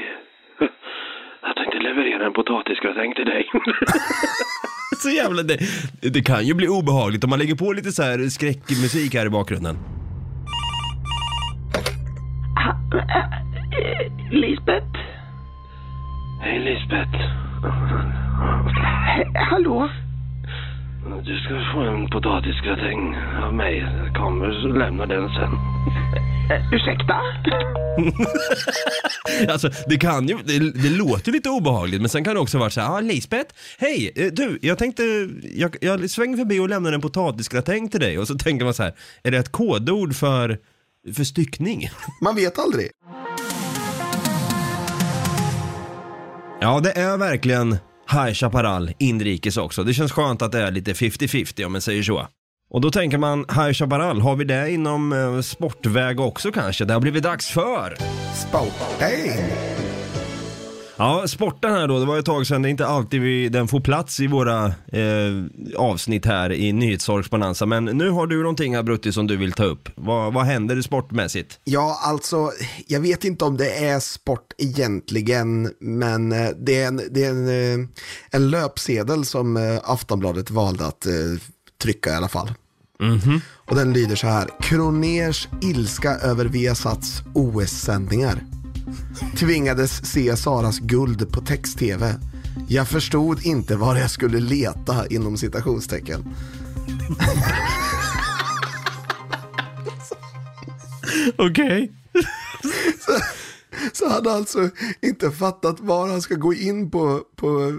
Jag 1.42 1.56
tänkte 1.56 1.78
leverera 1.78 2.26
en 2.26 2.32
potatisgratäng 2.32 3.14
till 3.14 3.24
dig. 3.24 3.46
Så 5.02 5.10
jävla, 5.10 5.42
det, 5.42 5.58
det 6.00 6.22
kan 6.22 6.46
ju 6.46 6.54
bli 6.54 6.68
obehagligt 6.68 7.24
om 7.24 7.30
man 7.30 7.38
lägger 7.38 7.54
på 7.54 7.72
lite 7.72 7.92
så 7.92 8.02
här 8.02 8.28
skräckmusik 8.28 9.14
här 9.14 9.26
i 9.26 9.30
bakgrunden. 9.30 9.95
Potatisgratäng 22.16 23.16
av 23.46 23.54
mig. 23.54 23.78
Jag 23.78 24.14
kommer 24.14 24.62
så 24.62 24.68
lämnar 24.68 25.06
den 25.06 25.28
sen. 25.28 25.52
Eh, 26.50 26.72
ursäkta? 26.74 27.16
Alltså 29.52 29.70
det 29.86 29.96
kan 29.96 30.28
ju, 30.28 30.38
det, 30.44 30.58
det 30.58 30.90
låter 30.90 31.32
lite 31.32 31.50
obehagligt 31.50 32.00
men 32.00 32.08
sen 32.08 32.24
kan 32.24 32.34
det 32.34 32.40
också 32.40 32.58
vara 32.58 32.70
så 32.70 32.80
här, 32.80 32.96
ah, 32.96 33.00
Lisbeth, 33.00 33.54
hej, 33.78 34.12
eh, 34.16 34.32
du, 34.32 34.58
jag 34.62 34.78
tänkte, 34.78 35.02
jag, 35.42 35.76
jag 35.80 36.10
svänger 36.10 36.36
förbi 36.36 36.60
och 36.60 36.68
lämnar 36.68 36.92
en 36.92 37.00
potatisgratäng 37.00 37.88
till 37.88 38.00
dig 38.00 38.18
och 38.18 38.26
så 38.26 38.34
tänker 38.34 38.64
man 38.64 38.74
så 38.74 38.82
här, 38.82 38.92
är 39.22 39.30
det 39.30 39.38
ett 39.38 39.52
kodord 39.52 40.14
för, 40.14 40.58
för 41.16 41.24
styckning? 41.24 41.88
Man 42.22 42.36
vet 42.36 42.58
aldrig. 42.58 42.90
Ja, 46.60 46.80
det 46.80 46.90
är 46.90 47.16
verkligen 47.16 47.76
High 48.10 48.32
Chaparral 48.32 48.90
inrikes 48.98 49.56
också. 49.56 49.84
Det 49.84 49.94
känns 49.94 50.12
skönt 50.12 50.42
att 50.42 50.52
det 50.52 50.60
är 50.60 50.70
lite 50.70 50.92
50-50 50.92 51.64
om 51.64 51.72
man 51.72 51.80
säger 51.80 52.02
så. 52.02 52.26
Och 52.70 52.80
då 52.80 52.90
tänker 52.90 53.18
man, 53.18 53.38
High 53.38 53.72
Chaparral, 53.72 54.20
har 54.20 54.36
vi 54.36 54.44
det 54.44 54.70
inom 54.70 55.12
eh, 55.12 55.40
sportväg 55.40 56.20
också 56.20 56.52
kanske? 56.52 56.84
Det 56.84 56.92
har 56.92 57.00
blivit 57.00 57.22
dags 57.22 57.48
för... 57.48 57.96
Sporting! 58.34 59.75
Ja, 60.98 61.28
sporten 61.28 61.72
här 61.72 61.88
då, 61.88 61.98
det 61.98 62.06
var 62.06 62.18
ett 62.18 62.24
tag 62.24 62.46
sedan, 62.46 62.62
det 62.62 62.68
är 62.68 62.70
inte 62.70 62.86
alltid 62.86 63.20
vi, 63.20 63.48
den 63.48 63.68
får 63.68 63.80
plats 63.80 64.20
i 64.20 64.26
våra 64.26 64.66
eh, 64.66 65.44
avsnitt 65.76 66.26
här 66.26 66.52
i 66.52 66.72
Nyhetsorgsbonanza. 66.72 67.66
Men 67.66 67.84
nu 67.84 68.10
har 68.10 68.26
du 68.26 68.42
någonting 68.42 68.74
här 68.74 68.82
Brutti 68.82 69.12
som 69.12 69.26
du 69.26 69.36
vill 69.36 69.52
ta 69.52 69.64
upp. 69.64 69.88
Vad, 69.94 70.32
vad 70.32 70.44
händer 70.44 70.82
sportmässigt? 70.82 71.60
Ja, 71.64 72.00
alltså, 72.02 72.50
jag 72.86 73.00
vet 73.00 73.24
inte 73.24 73.44
om 73.44 73.56
det 73.56 73.86
är 73.86 74.00
sport 74.00 74.52
egentligen, 74.58 75.72
men 75.80 76.32
eh, 76.32 76.48
det 76.58 76.82
är 76.82 76.86
en, 76.86 77.00
det 77.10 77.24
är 77.24 77.30
en, 77.30 77.48
eh, 77.80 77.88
en 78.30 78.50
löpsedel 78.50 79.24
som 79.24 79.56
eh, 79.56 79.80
Aftonbladet 79.84 80.50
valde 80.50 80.86
att 80.86 81.06
eh, 81.06 81.12
trycka 81.82 82.10
i 82.10 82.14
alla 82.14 82.28
fall. 82.28 82.52
Och 83.54 83.76
den 83.76 83.92
lyder 83.92 84.16
så 84.16 84.26
här. 84.26 84.48
Kroners 84.60 85.48
ilska 85.62 86.10
över 86.10 86.44
Viasats 86.44 87.22
OS-sändningar. 87.34 88.55
Tvingades 89.36 90.10
se 90.12 90.36
Saras 90.36 90.78
guld 90.78 91.32
på 91.32 91.40
text-tv. 91.40 92.14
Jag 92.68 92.88
förstod 92.88 93.46
inte 93.46 93.76
var 93.76 93.96
jag 93.96 94.10
skulle 94.10 94.40
leta 94.40 95.06
inom 95.06 95.36
citationstecken. 95.36 96.34
Okej. 101.38 101.92
Så 103.92 104.08
han 104.08 104.26
har 104.26 104.32
alltså 104.32 104.70
inte 105.02 105.30
fattat 105.30 105.80
var 105.80 106.08
han 106.08 106.22
ska 106.22 106.34
gå 106.34 106.54
in 106.54 106.90
på, 106.90 107.22
på 107.36 107.72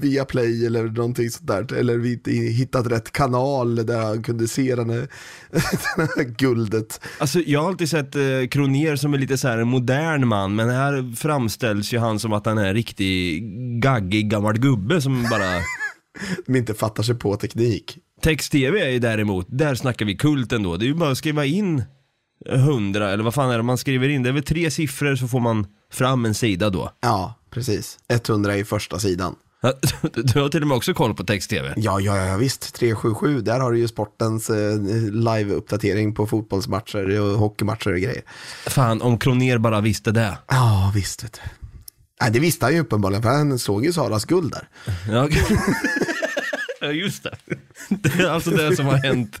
Viaplay 0.00 0.66
eller 0.66 0.84
någonting 0.84 1.30
sånt 1.30 1.46
där. 1.46 1.72
Eller 1.74 1.96
vi- 1.96 2.50
hittat 2.52 2.86
rätt 2.86 3.12
kanal 3.12 3.86
där 3.86 4.00
han 4.00 4.22
kunde 4.22 4.48
se 4.48 4.74
den 4.74 4.90
här, 4.90 5.08
den 5.96 6.08
här 6.16 6.24
guldet. 6.38 7.00
Alltså 7.18 7.40
jag 7.40 7.60
har 7.60 7.68
alltid 7.68 7.88
sett 7.90 8.16
eh, 8.16 8.22
Kroner 8.50 8.96
som 8.96 9.14
en 9.14 9.20
lite 9.20 9.38
så 9.38 9.48
här 9.48 9.58
en 9.58 9.68
modern 9.68 10.26
man, 10.28 10.54
men 10.54 10.68
här 10.70 11.16
framställs 11.16 11.92
ju 11.92 11.98
han 11.98 12.18
som 12.18 12.32
att 12.32 12.46
han 12.46 12.58
är 12.58 12.66
en 12.68 12.74
riktig 12.74 13.42
gaggig 13.82 14.30
gammal 14.30 14.58
gubbe 14.58 15.00
som 15.02 15.22
bara... 15.30 15.44
De 16.46 16.56
inte 16.56 16.74
fattar 16.74 17.02
sig 17.02 17.14
på 17.14 17.36
teknik. 17.36 17.98
Text-tv 18.22 18.80
är 18.80 18.88
ju 18.90 18.98
däremot, 18.98 19.46
där 19.50 19.74
snackar 19.74 20.06
vi 20.06 20.16
kult 20.16 20.52
ändå. 20.52 20.76
Det 20.76 20.84
är 20.84 20.86
ju 20.86 20.94
bara 20.94 21.10
att 21.10 21.18
skriva 21.18 21.44
in 21.44 21.82
100, 22.48 23.10
eller 23.10 23.24
vad 23.24 23.34
fan 23.34 23.50
är 23.50 23.56
det 23.56 23.62
man 23.62 23.78
skriver 23.78 24.08
in? 24.08 24.22
Det 24.22 24.28
är 24.28 24.32
väl 24.32 24.42
tre 24.42 24.70
siffror 24.70 25.16
så 25.16 25.28
får 25.28 25.40
man 25.40 25.66
fram 25.92 26.24
en 26.24 26.34
sida 26.34 26.70
då. 26.70 26.90
Ja, 27.00 27.34
precis. 27.50 27.98
100 28.08 28.56
i 28.56 28.64
första 28.64 28.98
sidan. 28.98 29.34
Du 30.14 30.40
har 30.40 30.48
till 30.48 30.62
och 30.62 30.68
med 30.68 30.76
också 30.76 30.94
koll 30.94 31.14
på 31.14 31.24
text-tv? 31.24 31.74
Ja, 31.76 32.00
ja, 32.00 32.26
ja 32.26 32.36
visst. 32.36 32.74
377, 32.74 33.40
där 33.40 33.60
har 33.60 33.72
du 33.72 33.78
ju 33.78 33.88
sportens 33.88 34.50
eh, 34.50 34.78
live-uppdatering 35.12 36.14
på 36.14 36.26
fotbollsmatcher 36.26 37.20
och 37.20 37.38
hockeymatcher 37.38 37.92
och 37.92 38.00
grejer. 38.00 38.22
Fan, 38.66 39.02
om 39.02 39.18
Kroner 39.18 39.58
bara 39.58 39.80
visste 39.80 40.10
det. 40.10 40.38
Ja, 40.48 40.92
visst 40.94 41.24
vet 41.24 41.32
du. 41.32 41.40
Nej, 42.20 42.30
det 42.30 42.40
visste 42.40 42.66
han 42.66 42.74
ju 42.74 42.80
uppenbarligen, 42.80 43.22
för 43.22 43.30
han 43.30 43.58
såg 43.58 43.84
ju 43.84 43.92
Saras 43.92 44.24
guld 44.24 44.52
där. 44.52 44.68
Ja. 45.12 45.28
Ja, 46.80 46.92
just 46.92 47.22
det. 47.22 47.36
Det 47.88 48.22
är 48.22 48.30
alltså 48.30 48.50
det 48.50 48.76
som 48.76 48.86
har 48.86 48.96
hänt 48.96 49.38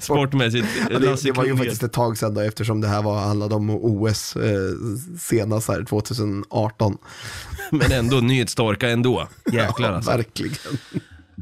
sportmässigt. 0.00 0.66
Ja, 0.90 0.98
det, 0.98 1.22
det 1.22 1.32
var 1.32 1.44
ju 1.44 1.56
faktiskt 1.56 1.82
ett 1.82 1.92
tag 1.92 2.18
sedan 2.18 2.34
då, 2.34 2.40
eftersom 2.40 2.80
det 2.80 2.88
här 2.88 3.02
var, 3.02 3.20
handlade 3.20 3.54
om 3.54 3.70
OS 3.70 4.36
eh, 4.36 4.72
senast 5.20 5.68
här, 5.68 5.84
2018. 5.84 6.98
Men 7.78 7.92
ändå 7.92 8.16
nyhetsstorka 8.16 8.88
ändå. 8.88 9.28
Jäklar 9.52 9.92
alltså. 9.92 10.10
Verkligen. 10.10 10.56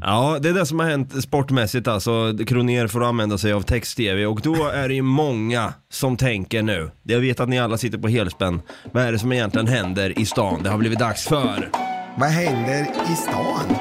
Ja, 0.01 0.37
det 0.41 0.49
är 0.49 0.53
det 0.53 0.65
som 0.65 0.79
har 0.79 0.89
hänt 0.89 1.23
sportmässigt 1.23 1.87
alltså. 1.87 2.37
Kroner 2.47 2.87
får 2.87 3.03
använda 3.03 3.37
sig 3.37 3.53
av 3.53 3.61
text-tv 3.61 4.25
och 4.25 4.41
då 4.41 4.67
är 4.67 4.87
det 4.87 4.93
ju 4.95 5.01
många 5.01 5.73
som 5.91 6.17
tänker 6.17 6.61
nu. 6.63 6.91
Jag 7.03 7.19
vet 7.19 7.39
att 7.39 7.49
ni 7.49 7.59
alla 7.59 7.77
sitter 7.77 7.97
på 7.97 8.07
helspänn. 8.07 8.61
Vad 8.91 9.03
är 9.03 9.11
det 9.11 9.19
som 9.19 9.31
egentligen 9.31 9.67
händer 9.67 10.19
i 10.19 10.25
stan? 10.25 10.63
Det 10.63 10.69
har 10.69 10.77
blivit 10.77 10.99
dags 10.99 11.23
för... 11.27 11.69
Vad 12.17 12.29
händer 12.29 12.81
i 13.11 13.15
stan? 13.15 13.75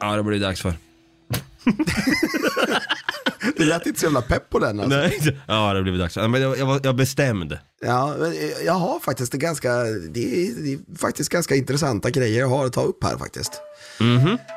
Ja, 0.00 0.06
det 0.10 0.16
har 0.16 0.22
blivit 0.22 0.42
dags 0.42 0.62
för. 0.62 0.72
Det 3.56 3.64
lät 3.64 3.86
inte 3.86 4.00
så 4.00 4.06
jävla 4.06 4.22
pepp 4.22 4.50
på 4.50 4.58
den 4.58 4.80
alltså. 4.80 4.98
Nej, 4.98 5.18
ja 5.46 5.54
det 5.54 5.58
har 5.78 5.82
blivit 5.82 6.00
dags. 6.00 6.16
Men 6.16 6.34
jag, 6.42 6.58
jag 6.58 6.66
var 6.66 6.80
jag 6.84 6.96
bestämd. 6.96 7.58
Ja, 7.84 8.14
men 8.18 8.34
jag 8.66 8.72
har 8.72 9.00
faktiskt 9.00 9.32
det 9.32 9.38
ganska, 9.38 9.68
det 9.84 10.46
är, 10.46 10.62
det 10.62 10.72
är 10.72 10.98
faktiskt 10.98 11.30
ganska 11.30 11.54
intressanta 11.54 12.10
grejer 12.10 12.40
jag 12.40 12.48
har 12.48 12.66
att 12.66 12.72
ta 12.72 12.82
upp 12.82 13.04
här 13.04 13.16
faktiskt. 13.18 13.52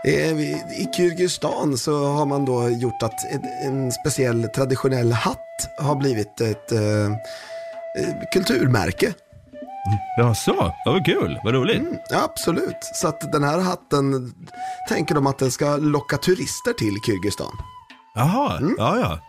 Det 0.03 0.25
är- 0.29 0.39
I 0.81 0.87
Kyrgyzstan 0.97 1.77
så 1.77 2.05
har 2.05 2.25
man 2.25 2.45
då 2.45 2.69
gjort 2.69 3.03
att 3.03 3.31
en, 3.31 3.73
en 3.75 3.91
speciell 3.91 4.43
traditionell 4.55 5.11
hatt 5.11 5.39
har 5.81 5.95
blivit 5.95 6.41
ett 6.41 6.71
eh, 6.71 7.05
eh, 7.05 7.11
kulturmärke. 8.33 9.13
Jaså, 10.17 10.73
det 10.85 10.91
var 10.91 11.05
kul, 11.05 11.39
vad 11.43 11.53
roligt. 11.53 11.83
Ja, 12.09 12.23
absolut. 12.23 12.77
Så 12.81 13.07
att 13.07 13.31
den 13.31 13.43
här 13.43 13.59
hatten 13.59 14.33
tänker 14.89 15.15
de 15.15 15.27
att 15.27 15.39
den 15.39 15.51
ska 15.51 15.77
locka 15.77 16.17
turister 16.17 16.73
till 16.73 16.95
Kyrgyzstan. 17.05 17.51
Jaha, 18.15 18.59
ja 18.77 18.99
ja. 18.99 19.19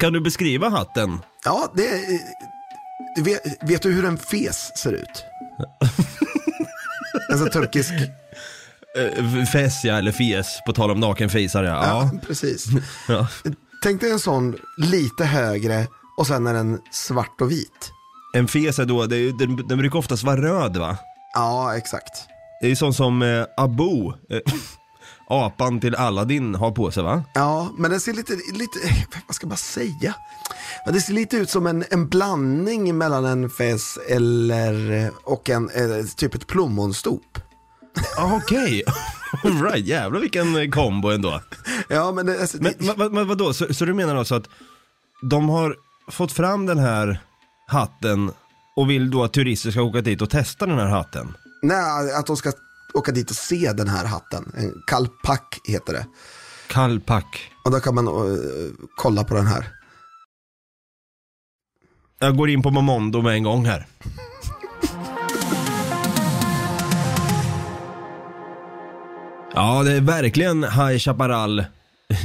Kan 0.00 0.12
du 0.12 0.20
beskriva 0.20 0.68
hatten? 0.68 1.18
Ja, 1.44 1.72
det 1.74 1.88
är, 1.88 2.20
vet, 3.22 3.42
vet 3.62 3.82
du 3.82 3.92
hur 3.92 4.04
en 4.04 4.18
fes 4.18 4.78
ser 4.78 4.92
ut? 4.92 5.24
en 7.30 7.38
sån 7.38 7.50
turkisk, 7.50 7.92
Uh, 8.98 9.44
Fesja 9.44 9.98
eller 9.98 10.12
fes, 10.12 10.60
på 10.66 10.72
tal 10.72 10.90
om 10.90 11.00
nakenfisar 11.00 11.64
ja. 11.64 11.70
ja, 11.70 12.10
ja. 12.12 12.18
precis. 12.26 12.66
ja. 13.08 13.26
Tänk 13.82 14.00
dig 14.00 14.10
en 14.10 14.18
sån 14.18 14.56
lite 14.78 15.24
högre 15.24 15.86
och 16.16 16.26
sen 16.26 16.46
är 16.46 16.54
den 16.54 16.80
svart 16.92 17.40
och 17.40 17.50
vit. 17.50 17.92
En 18.36 18.48
fes 18.48 18.78
är 18.78 18.84
då, 18.84 19.06
det, 19.06 19.32
den, 19.32 19.56
den 19.56 19.78
brukar 19.78 19.98
oftast 19.98 20.22
vara 20.22 20.42
röd 20.42 20.76
va? 20.76 20.98
Ja, 21.34 21.76
exakt. 21.76 22.28
Det 22.60 22.66
är 22.66 22.70
ju 22.70 22.76
sånt 22.76 22.96
som 22.96 23.22
eh, 23.22 23.44
Abu, 23.56 24.12
eh, 24.30 24.40
apan 25.28 25.80
till 25.80 25.94
Aladdin 25.94 26.54
har 26.54 26.70
på 26.70 26.90
sig 26.90 27.02
va? 27.02 27.24
Ja, 27.34 27.72
men 27.78 27.90
den 27.90 28.00
ser 28.00 28.12
lite, 28.12 28.32
lite 28.32 28.78
vad 29.26 29.34
ska 29.34 29.46
man 29.46 29.56
säga? 29.56 30.14
Ja, 30.86 30.92
det 30.92 31.00
ser 31.00 31.12
lite 31.12 31.36
ut 31.36 31.50
som 31.50 31.66
en, 31.66 31.84
en 31.90 32.08
blandning 32.08 32.98
mellan 32.98 33.24
en 33.24 33.50
fes 33.50 33.98
eller, 34.08 35.10
och 35.24 35.50
en, 35.50 35.70
eh, 35.70 36.06
typ 36.16 36.34
ett 36.34 36.46
plommonstop. 36.46 37.38
Ah, 38.18 38.36
Okej, 38.36 38.82
alright, 39.44 39.86
jävlar 39.86 40.20
vilken 40.20 40.56
eh, 40.56 40.68
kombo 40.70 41.10
ändå. 41.10 41.40
Ja, 41.88 42.12
men, 42.12 42.26
det, 42.26 42.40
alltså, 42.40 42.56
Men 42.60 42.72
det, 42.78 42.94
va, 42.94 43.24
vadå, 43.24 43.52
så, 43.52 43.74
så 43.74 43.84
du 43.84 43.94
menar 43.94 44.16
alltså 44.16 44.34
att 44.34 44.48
de 45.30 45.48
har 45.48 45.76
fått 46.10 46.32
fram 46.32 46.66
den 46.66 46.78
här 46.78 47.20
hatten 47.66 48.30
och 48.76 48.90
vill 48.90 49.10
då 49.10 49.24
att 49.24 49.32
turister 49.32 49.70
ska 49.70 49.82
åka 49.82 50.00
dit 50.00 50.22
och 50.22 50.30
testa 50.30 50.66
den 50.66 50.78
här 50.78 50.86
hatten? 50.86 51.36
nej, 51.62 52.12
att 52.12 52.26
de 52.26 52.36
ska 52.36 52.52
åka 52.94 53.12
dit 53.12 53.30
och 53.30 53.36
se 53.36 53.72
den 53.72 53.88
här 53.88 54.04
hatten. 54.04 54.52
En 54.56 54.82
kalpak 54.86 55.60
heter 55.64 55.92
det. 55.92 56.06
Kallpack. 56.68 57.50
Och 57.64 57.70
då 57.70 57.80
kan 57.80 57.94
man 57.94 58.06
eh, 58.06 58.12
kolla 58.96 59.24
på 59.24 59.34
den 59.34 59.46
här. 59.46 59.66
Jag 62.18 62.36
går 62.36 62.50
in 62.50 62.62
på 62.62 62.70
Momondo 62.70 63.22
med 63.22 63.32
en 63.34 63.42
gång 63.42 63.64
här. 63.64 63.86
Ja, 69.54 69.82
det 69.82 69.92
är 69.92 70.00
verkligen 70.00 70.64
High 70.64 70.98
Chaparral 70.98 71.64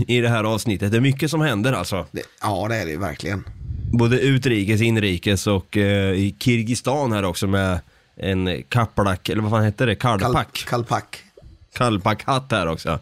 i 0.08 0.21
det 0.21 0.30
här 0.30 0.43
avsnittet. 0.43 0.91
Det 0.91 0.97
är 0.97 1.01
mycket 1.01 1.32
som 1.32 1.41
händer 1.41 1.73
alltså. 1.73 2.06
Det, 2.12 2.21
ja, 2.41 2.67
det 2.69 2.75
är 2.75 2.86
det 2.86 2.97
verkligen. 2.97 3.43
Både 3.93 4.19
utrikes, 4.19 4.82
inrikes 4.82 5.47
och 5.47 5.77
eh, 5.77 6.12
i 6.13 6.36
Kirgizistan 6.39 7.12
här 7.12 7.23
också 7.25 7.47
med 7.47 7.80
en 8.15 8.63
kaplak, 8.69 9.30
eller 9.30 9.41
vad 9.41 9.51
fan 9.51 9.63
heter 9.63 9.88
det? 9.88 9.95
Kal- 9.95 10.19
Kalpak. 10.19 10.65
Kalpak. 10.67 11.23
Kalpak-hatt 11.73 12.51
här 12.51 12.67
också. 12.67 12.99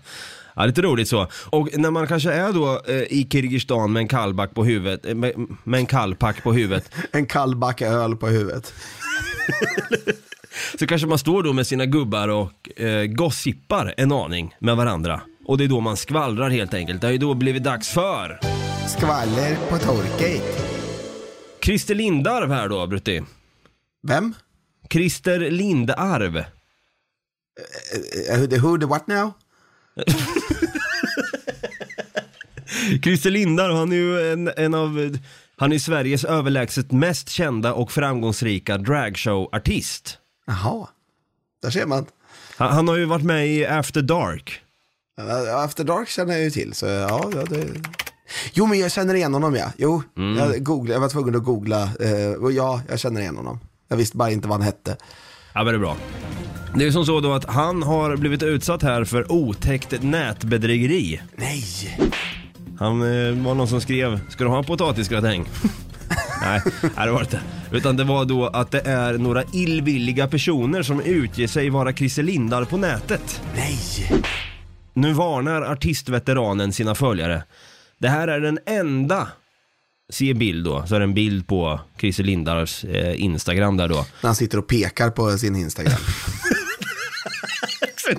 Ja, 0.55 0.65
lite 0.65 0.81
roligt 0.81 1.07
så. 1.07 1.27
Och 1.49 1.69
när 1.77 1.91
man 1.91 2.07
kanske 2.07 2.31
är 2.31 2.53
då 2.53 2.81
eh, 2.87 2.95
i 2.95 3.27
Kirgizistan 3.31 3.93
med 3.93 3.99
en 3.99 4.07
kalbak 4.07 4.53
på 4.53 4.63
huvudet, 4.65 5.05
eh, 5.05 5.15
med, 5.15 5.33
med 5.63 5.77
en 5.79 5.85
kalpak 5.85 6.43
på 6.43 6.53
huvudet, 6.53 6.91
En 7.11 7.25
kall 7.25 7.55
back 7.55 7.81
öl 7.81 8.15
på 8.15 8.27
huvudet. 8.27 8.73
så 10.79 10.87
kanske 10.87 11.07
man 11.07 11.17
står 11.19 11.43
då 11.43 11.53
med 11.53 11.67
sina 11.67 11.85
gubbar 11.85 12.27
och 12.27 12.79
eh, 12.81 13.05
gossipar 13.05 13.93
en 13.97 14.11
aning 14.11 14.55
med 14.59 14.77
varandra. 14.77 15.21
Och 15.45 15.57
det 15.57 15.63
är 15.63 15.67
då 15.67 15.79
man 15.79 15.97
skvallrar 15.97 16.49
helt 16.49 16.73
enkelt. 16.73 17.01
Det 17.01 17.07
har 17.07 17.11
ju 17.11 17.17
då 17.17 17.33
blivit 17.33 17.63
dags 17.63 17.89
för 17.89 18.39
Skvaller 18.87 19.57
på 19.69 19.77
Torkate. 19.77 20.78
Christer 21.69 21.95
Lindarv 21.95 22.51
här 22.51 22.69
då, 22.69 22.87
Brutti. 22.87 23.23
Vem? 24.07 24.33
Christer 24.89 25.39
Lindarv. 25.39 26.35
Uh, 26.35 26.43
who, 28.59 28.79
the 28.79 28.85
what 28.85 29.07
now? 29.07 29.31
Christer 33.03 33.29
Lindarw, 33.29 33.75
han 33.75 33.91
är 33.91 33.95
ju 33.95 34.31
en, 34.31 34.51
en 34.57 34.73
av, 34.73 35.17
han 35.55 35.73
är 35.73 35.79
Sveriges 35.79 36.23
överlägset 36.23 36.91
mest 36.91 37.29
kända 37.29 37.73
och 37.73 37.91
framgångsrika 37.91 38.77
dragshow-artist. 38.77 40.17
Jaha, 40.47 40.87
där 41.61 41.69
ser 41.69 41.85
man. 41.85 42.05
Han, 42.57 42.73
han 42.73 42.87
har 42.87 42.95
ju 42.95 43.05
varit 43.05 43.25
med 43.25 43.47
i 43.47 43.65
After 43.65 44.01
Dark. 44.01 44.61
After 45.55 45.83
Dark 45.83 46.09
känner 46.09 46.33
jag 46.33 46.43
ju 46.43 46.51
till, 46.51 46.73
så 46.73 46.85
ja, 46.85 47.31
ja 47.35 47.43
det... 47.43 47.67
Jo, 48.53 48.65
men 48.65 48.79
jag 48.79 48.91
känner 48.91 49.15
igen 49.15 49.33
honom 49.33 49.55
ja. 49.55 49.71
Jo, 49.77 50.03
jag, 50.37 50.63
googlade, 50.63 50.93
jag 50.93 51.01
var 51.01 51.09
tvungen 51.09 51.35
att 51.35 51.43
googla. 51.43 51.83
eh, 51.83 52.31
och 52.41 52.51
ja, 52.51 52.81
jag 52.89 52.99
känner 52.99 53.21
igen 53.21 53.35
honom. 53.37 53.59
Jag 53.87 53.97
visste 53.97 54.17
bara 54.17 54.31
inte 54.31 54.47
vad 54.47 54.57
han 54.57 54.65
hette. 54.65 54.97
Ja 55.53 55.63
men 55.63 55.73
det 55.73 55.77
är 55.77 55.79
bra. 55.79 55.97
Det 56.75 56.85
är 56.85 56.91
som 56.91 57.05
så 57.05 57.19
då 57.19 57.33
att 57.33 57.45
han 57.45 57.83
har 57.83 58.15
blivit 58.15 58.43
utsatt 58.43 58.83
här 58.83 59.03
för 59.03 59.31
otäckt 59.31 60.01
nätbedrägeri. 60.01 61.21
Nej! 61.35 61.63
Han 62.79 63.01
eh, 63.01 63.45
var 63.45 63.55
någon 63.55 63.67
som 63.67 63.81
skrev, 63.81 64.19
ska 64.29 64.43
du 64.43 64.49
ha 64.49 64.57
en 64.57 64.63
potatisgratäng? 64.65 65.45
nej 66.41 66.61
det 67.05 67.11
var 67.11 67.19
det 67.19 67.23
inte. 67.25 67.39
Utan 67.71 67.97
det 67.97 68.03
var 68.03 68.25
då 68.25 68.47
att 68.47 68.71
det 68.71 68.81
är 68.81 69.13
några 69.17 69.43
illvilliga 69.53 70.27
personer 70.27 70.83
som 70.83 71.01
utger 71.01 71.47
sig 71.47 71.69
vara 71.69 71.93
Christer 71.93 72.23
Lindar 72.23 72.65
på 72.65 72.77
nätet. 72.77 73.41
Nej! 73.55 73.79
Nu 74.93 75.13
varnar 75.13 75.61
artistveteranen 75.61 76.73
sina 76.73 76.95
följare. 76.95 77.43
Det 77.99 78.09
här 78.09 78.27
är 78.27 78.39
den 78.39 78.59
enda, 78.65 79.27
se 80.09 80.33
bild 80.33 80.65
då, 80.65 80.85
så 80.87 80.95
är 80.95 80.99
det 80.99 81.03
en 81.03 81.13
bild 81.13 81.47
på 81.47 81.79
Christer 81.99 82.23
Lindars 82.23 82.85
eh, 82.85 83.21
Instagram 83.23 83.77
där 83.77 83.87
då. 83.87 83.95
När 83.95 84.27
han 84.27 84.35
sitter 84.35 84.57
och 84.57 84.67
pekar 84.67 85.09
på 85.09 85.37
sin 85.37 85.55
Instagram. 85.55 85.99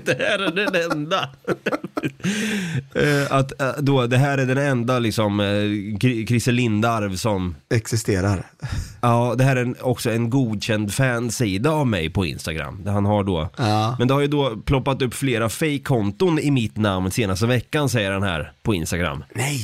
det 0.05 0.19
här 0.19 0.39
är 0.39 0.51
den 0.53 0.91
enda. 0.93 1.29
Eh, 2.95 3.33
att 3.33 3.61
eh, 3.61 3.73
då, 3.79 4.07
det 4.07 4.17
här 4.19 4.39
är 4.39 4.47
den 4.47 4.59
enda 4.59 4.99
liksom, 4.99 5.41
eh, 5.41 5.45
Kri- 5.99 6.27
Christer 6.27 6.53
Lindarw 6.53 7.17
som, 7.17 7.55
Existerar. 7.75 8.47
ja 9.01 9.35
det 9.39 9.45
här 9.45 9.57
är 9.57 9.61
en, 9.63 9.77
också 9.81 10.11
en 10.11 10.31
godkänd 10.31 10.95
fansida 10.95 11.71
av 11.71 11.87
mig 11.87 12.11
på 12.11 12.27
Instagram. 12.27 12.81
Där 12.85 12.93
han 12.93 13.05
har 13.05 13.25
då, 13.25 13.49
Ja. 13.57 13.97
men 13.99 14.09
det 14.09 14.15
har 14.15 14.21
ju 14.21 14.27
då 14.27 14.57
ploppat 14.57 15.03
upp 15.03 15.15
flera 15.15 15.49
fake-konton 15.49 16.39
i 16.39 16.51
mitt 16.51 16.77
namn 16.77 17.11
senaste 17.11 17.47
veckan 17.47 17.89
säger 17.89 18.13
han 18.13 18.23
här 18.23 18.53
på 18.63 18.75
Instagram. 18.75 19.25
Nej! 19.35 19.61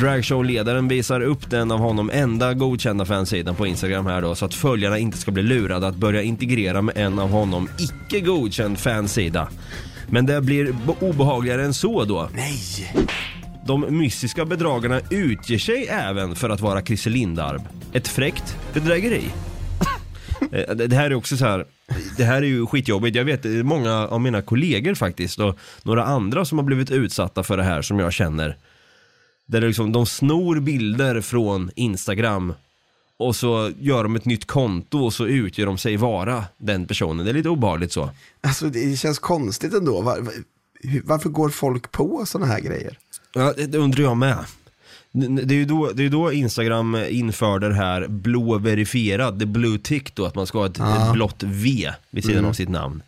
Dragshow-ledaren 0.00 0.88
visar 0.88 1.20
upp 1.20 1.50
den 1.50 1.70
av 1.70 1.78
honom 1.78 2.10
enda 2.12 2.54
godkända 2.54 3.04
fansidan 3.04 3.54
på 3.54 3.66
Instagram 3.66 4.06
här 4.06 4.22
då 4.22 4.34
så 4.34 4.44
att 4.44 4.54
följarna 4.54 4.98
inte 4.98 5.18
ska 5.18 5.30
bli 5.30 5.42
lurade 5.42 5.86
att 5.86 5.96
börja 5.96 6.22
integrera 6.22 6.82
med 6.82 6.96
en 6.96 7.18
av 7.18 7.30
honom 7.30 7.68
icke 7.78 8.20
godkänd 8.20 8.78
fansida. 8.78 9.48
Men 10.10 10.26
det 10.26 10.40
blir 10.40 10.74
obehagligare 11.00 11.64
än 11.64 11.74
så 11.74 12.04
då. 12.04 12.28
Nej! 12.34 12.94
De 13.66 13.98
mystiska 13.98 14.44
bedragarna 14.44 15.00
utger 15.10 15.58
sig 15.58 15.86
även 15.88 16.34
för 16.34 16.50
att 16.50 16.60
vara 16.60 16.82
Christer 16.82 17.10
Lindarw. 17.10 17.64
Ett 17.92 18.08
fräckt 18.08 18.56
bedrägeri. 18.72 19.24
Eh, 20.52 20.74
det 20.74 20.96
här 20.96 21.10
är 21.10 21.14
också 21.14 21.36
så 21.36 21.44
här. 21.44 21.64
Det 22.16 22.24
här 22.24 22.36
är 22.36 22.46
ju 22.46 22.66
skitjobbigt. 22.66 23.16
Jag 23.16 23.24
vet 23.24 23.44
många 23.44 24.08
av 24.08 24.20
mina 24.20 24.42
kollegor 24.42 24.94
faktiskt 24.94 25.38
och 25.38 25.58
några 25.82 26.04
andra 26.04 26.44
som 26.44 26.58
har 26.58 26.64
blivit 26.64 26.90
utsatta 26.90 27.42
för 27.42 27.56
det 27.56 27.62
här 27.62 27.82
som 27.82 27.98
jag 27.98 28.12
känner. 28.12 28.56
Där 29.46 29.60
det 29.60 29.66
liksom, 29.66 29.92
de 29.92 30.06
snor 30.06 30.60
bilder 30.60 31.20
från 31.20 31.70
Instagram 31.76 32.54
och 33.16 33.36
så 33.36 33.70
gör 33.80 34.02
de 34.02 34.16
ett 34.16 34.24
nytt 34.24 34.46
konto 34.46 34.98
och 34.98 35.12
så 35.12 35.26
utger 35.26 35.66
de 35.66 35.78
sig 35.78 35.96
vara 35.96 36.44
den 36.58 36.86
personen. 36.86 37.24
Det 37.24 37.30
är 37.30 37.34
lite 37.34 37.48
obehagligt 37.48 37.92
så. 37.92 38.10
Alltså 38.40 38.66
det 38.66 38.98
känns 38.98 39.18
konstigt 39.18 39.74
ändå. 39.74 40.00
Var, 40.00 40.20
var, 40.20 40.34
varför 41.04 41.28
går 41.28 41.48
folk 41.48 41.92
på 41.92 42.26
sådana 42.26 42.52
här 42.52 42.60
grejer? 42.60 42.98
Ja, 43.34 43.52
det 43.68 43.78
undrar 43.78 44.02
jag 44.02 44.16
med. 44.16 44.38
Det 45.12 45.54
är 45.54 45.58
ju 45.58 45.64
då, 45.64 45.90
det 45.94 46.04
är 46.04 46.08
då 46.10 46.32
Instagram 46.32 46.96
införde 47.08 47.68
det 47.68 47.74
här 47.74 48.08
blå 48.08 48.58
verifierad, 48.58 49.38
det 49.38 49.46
blue 49.46 49.78
tick 49.78 50.14
då, 50.14 50.26
att 50.26 50.34
man 50.34 50.46
ska 50.46 50.58
ha 50.58 50.66
ett, 50.66 50.78
ett 50.78 51.12
blått 51.12 51.42
V 51.42 51.90
vid 52.10 52.24
sidan 52.24 52.44
av 52.44 52.52
sitt 52.52 52.68
namn. 52.68 53.02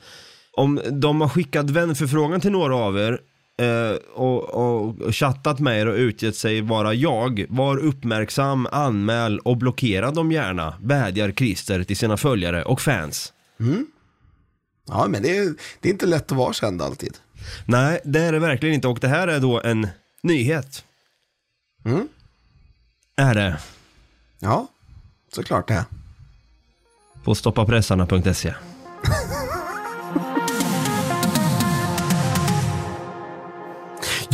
Om 0.52 0.80
de 0.90 1.20
har 1.20 1.28
skickat 1.28 1.70
vänförfrågan 1.70 2.40
till 2.40 2.52
några 2.52 2.76
av 2.76 2.98
er 2.98 3.20
eh, 3.62 3.96
och, 4.14 4.42
och 4.42 5.14
chattat 5.14 5.60
med 5.60 5.80
er 5.80 5.86
och 5.86 5.96
utgett 5.96 6.36
sig 6.36 6.60
vara 6.60 6.94
jag, 6.94 7.46
var 7.48 7.76
uppmärksam, 7.76 8.68
anmäl 8.72 9.38
och 9.38 9.56
blockera 9.56 10.10
dem 10.10 10.32
gärna, 10.32 10.74
vädjar 10.82 11.30
Christer 11.30 11.84
till 11.84 11.96
sina 11.96 12.16
följare 12.16 12.64
och 12.64 12.80
fans. 12.80 13.32
Ja, 14.88 15.06
men 15.08 15.22
det 15.22 15.36
är, 15.36 15.54
det 15.80 15.88
är 15.88 15.92
inte 15.92 16.06
lätt 16.06 16.32
att 16.32 16.38
vara 16.38 16.52
känd 16.52 16.82
alltid. 16.82 17.16
Nej, 17.64 18.00
det 18.04 18.20
är 18.20 18.32
det 18.32 18.38
verkligen 18.38 18.74
inte 18.74 18.88
och 18.88 18.98
det 19.00 19.08
här 19.08 19.28
är 19.28 19.40
då 19.40 19.60
en 19.60 19.88
nyhet. 20.22 20.84
Mm. 21.84 22.08
Är 23.16 23.34
det. 23.34 23.58
Ja, 24.38 24.66
såklart 25.32 25.68
det. 25.68 25.84
På 27.24 27.34
stoppapressarna.se. 27.34 28.54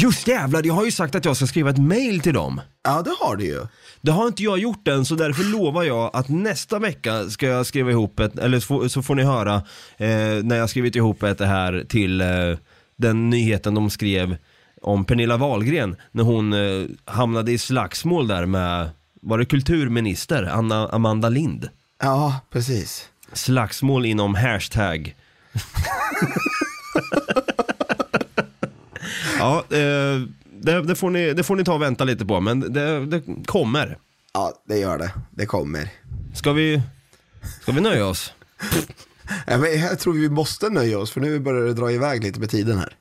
Just 0.03 0.29
jävlar, 0.29 0.63
jag 0.65 0.75
har 0.75 0.85
ju 0.85 0.91
sagt 0.91 1.15
att 1.15 1.25
jag 1.25 1.37
ska 1.37 1.47
skriva 1.47 1.71
ett 1.71 1.79
mail 1.79 2.21
till 2.21 2.35
dem. 2.35 2.61
Ja, 2.85 3.03
det 3.03 3.15
har 3.21 3.37
du 3.37 3.45
ju. 3.45 3.67
Det 4.01 4.13
har 4.13 4.27
inte 4.27 4.43
jag 4.43 4.59
gjort 4.59 4.89
än, 4.89 5.05
så 5.05 5.15
därför 5.15 5.45
lovar 5.45 5.83
jag 5.83 6.11
att 6.13 6.29
nästa 6.29 6.79
vecka 6.79 7.31
ska 7.31 7.47
jag 7.47 7.67
skriva 7.67 7.91
ihop 7.91 8.21
ett, 8.21 8.39
eller 8.39 8.61
så 8.61 8.67
får, 8.67 8.89
så 8.89 9.03
får 9.03 9.15
ni 9.15 9.23
höra 9.23 9.55
eh, 9.97 10.43
när 10.43 10.57
jag 10.57 10.71
skrivit 10.71 10.97
ihop 10.97 11.23
ett 11.23 11.39
det 11.39 11.47
här 11.47 11.85
till 11.89 12.21
eh, 12.21 12.29
den 12.97 13.31
nyheten 13.31 13.75
de 13.75 13.91
skrev 13.91 14.37
om 14.83 15.05
Pernilla 15.05 15.37
Wahlgren 15.37 15.97
när 16.13 16.25
hon 16.25 16.53
eh, 16.53 16.87
hamnade 17.05 17.53
i 17.53 17.59
slagsmål 17.59 18.29
där 18.29 18.47
med, 18.47 18.91
var 19.21 19.39
det 19.39 19.45
kulturminister, 19.45 20.43
Anna, 20.43 20.89
Amanda 20.89 21.29
Lind? 21.29 21.69
Ja, 22.01 22.41
precis. 22.51 23.09
Slagsmål 23.33 24.07
inom 24.07 24.35
hashtag. 24.35 25.15
ja, 29.43 29.77
eh, 29.77 30.21
det, 30.63 30.83
det, 30.83 30.95
får 30.95 31.11
ni, 31.11 31.33
det 31.33 31.43
får 31.43 31.57
ni 31.57 31.65
ta 31.65 31.75
och 31.75 31.83
vänta 31.83 32.05
lite 32.05 32.27
på, 32.27 32.41
men 32.41 32.61
det, 32.61 33.07
det 33.07 33.23
kommer. 33.47 33.99
Ja, 34.35 34.53
det 34.69 34.79
gör 34.79 34.99
det. 34.99 35.11
Det 35.31 35.47
kommer. 35.47 35.89
Ska 36.35 36.53
vi, 36.53 36.83
ska 37.63 37.73
vi 37.73 37.81
nöja 37.81 38.07
oss? 38.07 38.33
Ja, 39.47 39.59
men 39.59 39.81
jag 39.81 39.99
tror 39.99 40.15
vi 40.15 40.29
måste 40.29 40.69
nöja 40.69 40.99
oss, 40.99 41.11
för 41.11 41.21
nu 41.21 41.41
börjar 41.41 41.63
det 41.67 41.75
dra 41.75 41.93
iväg 41.93 42.25
lite 42.25 42.41
med 42.41 42.51
tiden 42.51 42.79
här. 42.79 42.97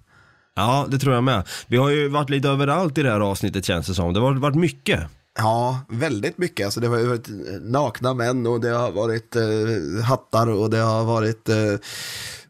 Ja, 0.55 0.87
det 0.89 0.99
tror 0.99 1.13
jag 1.13 1.23
med. 1.23 1.47
Vi 1.67 1.77
har 1.77 1.89
ju 1.89 2.07
varit 2.07 2.29
lite 2.29 2.49
överallt 2.49 2.97
i 2.97 3.03
det 3.03 3.11
här 3.11 3.19
avsnittet 3.19 3.65
känns 3.65 3.87
det 3.87 3.93
som. 3.93 4.13
Det 4.13 4.19
har 4.19 4.33
varit 4.33 4.55
mycket. 4.55 4.99
Ja, 5.37 5.79
väldigt 5.89 6.37
mycket. 6.37 6.65
Alltså, 6.65 6.79
det 6.79 6.87
har 6.87 7.03
varit 7.03 7.27
nakna 7.61 8.13
män 8.13 8.47
och 8.47 8.61
det 8.61 8.69
har 8.69 8.91
varit 8.91 9.35
eh, 9.35 10.03
hattar 10.03 10.47
och 10.47 10.69
det 10.69 10.77
har 10.77 11.03
varit 11.03 11.49
eh, 11.49 11.55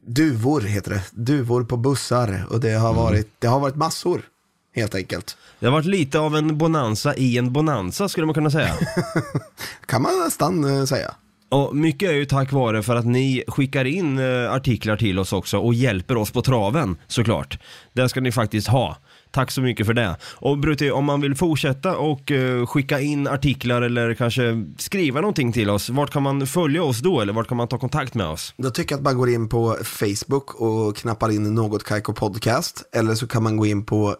duvor, 0.05 0.61
heter 0.61 0.91
det. 0.91 1.01
Duvor 1.11 1.63
på 1.63 1.77
bussar 1.77 2.45
och 2.49 2.59
det 2.59 2.73
har, 2.73 2.93
varit, 2.93 3.27
det 3.39 3.47
har 3.47 3.59
varit 3.59 3.75
massor, 3.75 4.21
helt 4.75 4.95
enkelt. 4.95 5.37
Det 5.59 5.65
har 5.65 5.73
varit 5.73 5.85
lite 5.85 6.19
av 6.19 6.35
en 6.35 6.57
bonanza 6.57 7.15
i 7.15 7.37
en 7.37 7.53
bonanza 7.53 8.09
skulle 8.09 8.25
man 8.25 8.35
kunna 8.35 8.51
säga. 8.51 8.73
Kan 9.85 10.01
man 10.01 10.19
nästan 10.19 10.77
eh, 10.77 10.85
säga. 10.85 11.15
Och 11.49 11.75
mycket 11.75 12.09
är 12.09 12.13
ju 12.13 12.25
tack 12.25 12.51
vare 12.51 12.83
för 12.83 12.95
att 12.95 13.05
ni 13.05 13.43
skickar 13.47 13.85
in 13.85 14.19
eh, 14.19 14.51
artiklar 14.51 14.97
till 14.97 15.19
oss 15.19 15.33
också 15.33 15.57
och 15.57 15.73
hjälper 15.73 16.17
oss 16.17 16.31
på 16.31 16.41
traven 16.41 16.97
såklart. 17.07 17.59
Det 17.93 18.09
ska 18.09 18.21
ni 18.21 18.31
faktiskt 18.31 18.67
ha. 18.67 18.97
Tack 19.31 19.51
så 19.51 19.61
mycket 19.61 19.85
för 19.85 19.93
det. 19.93 20.15
Och 20.23 20.57
Brutti, 20.57 20.91
om 20.91 21.05
man 21.05 21.21
vill 21.21 21.35
fortsätta 21.35 21.97
och 21.97 22.31
eh, 22.31 22.65
skicka 22.65 22.99
in 22.99 23.27
artiklar 23.27 23.81
eller 23.81 24.13
kanske 24.13 24.65
skriva 24.77 25.21
någonting 25.21 25.51
till 25.51 25.69
oss, 25.69 25.89
vart 25.89 26.11
kan 26.11 26.23
man 26.23 26.47
följa 26.47 26.83
oss 26.83 26.99
då 26.99 27.21
eller 27.21 27.33
vart 27.33 27.47
kan 27.47 27.57
man 27.57 27.67
ta 27.67 27.77
kontakt 27.77 28.13
med 28.13 28.27
oss? 28.27 28.53
Då 28.57 28.69
tycker 28.69 28.93
jag 28.93 28.99
att 28.99 29.03
man 29.03 29.17
går 29.17 29.29
in 29.29 29.49
på 29.49 29.77
Facebook 29.83 30.55
och 30.55 30.97
knappar 30.97 31.31
in 31.31 31.55
något 31.55 31.83
Kaiko 31.83 32.13
podcast. 32.13 32.83
Eller 32.95 33.15
så 33.15 33.27
kan 33.27 33.43
man 33.43 33.57
gå 33.57 33.65
in 33.65 33.85
på 33.85 34.15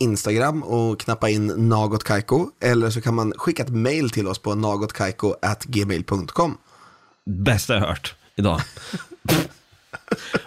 Instagram 0.00 0.62
och 0.62 1.00
knappa 1.00 1.28
in 1.28 1.46
nagotkaiko. 1.46 2.50
Eller 2.60 2.90
så 2.90 3.00
kan 3.00 3.14
man 3.14 3.32
skicka 3.36 3.62
ett 3.62 3.68
mail 3.68 4.10
till 4.10 4.28
oss 4.28 4.38
på 4.38 4.54
nagotkaiko.gmail.com. 4.54 6.58
Bästa 7.26 7.74
jag 7.74 7.80
hört 7.80 8.14
idag. 8.36 8.60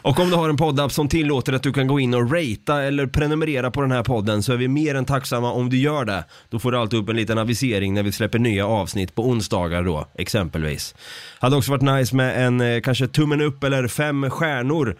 Och 0.01 0.19
om 0.19 0.29
du 0.29 0.35
har 0.35 0.49
en 0.49 0.57
poddapp 0.57 0.91
som 0.91 1.07
tillåter 1.07 1.53
att 1.53 1.63
du 1.63 1.73
kan 1.73 1.87
gå 1.87 1.99
in 1.99 2.13
och 2.13 2.31
ratea 2.31 2.81
eller 2.81 3.07
prenumerera 3.07 3.71
på 3.71 3.81
den 3.81 3.91
här 3.91 4.03
podden 4.03 4.43
så 4.43 4.53
är 4.53 4.57
vi 4.57 4.67
mer 4.67 4.95
än 4.95 5.05
tacksamma 5.05 5.51
om 5.51 5.69
du 5.69 5.77
gör 5.77 6.05
det. 6.05 6.23
Då 6.49 6.59
får 6.59 6.71
du 6.71 6.77
alltid 6.77 6.99
upp 6.99 7.09
en 7.09 7.15
liten 7.15 7.37
avisering 7.37 7.93
när 7.93 8.03
vi 8.03 8.11
släpper 8.11 8.39
nya 8.39 8.67
avsnitt 8.67 9.15
på 9.15 9.27
onsdagar 9.27 9.83
då, 9.83 10.07
exempelvis. 10.15 10.95
Hade 11.39 11.55
också 11.55 11.71
varit 11.71 11.81
nice 11.81 12.15
med 12.15 12.47
en 12.47 12.61
eh, 12.61 12.81
kanske 12.81 13.07
tummen 13.07 13.41
upp 13.41 13.63
eller 13.63 13.87
fem 13.87 14.29
stjärnor 14.29 14.97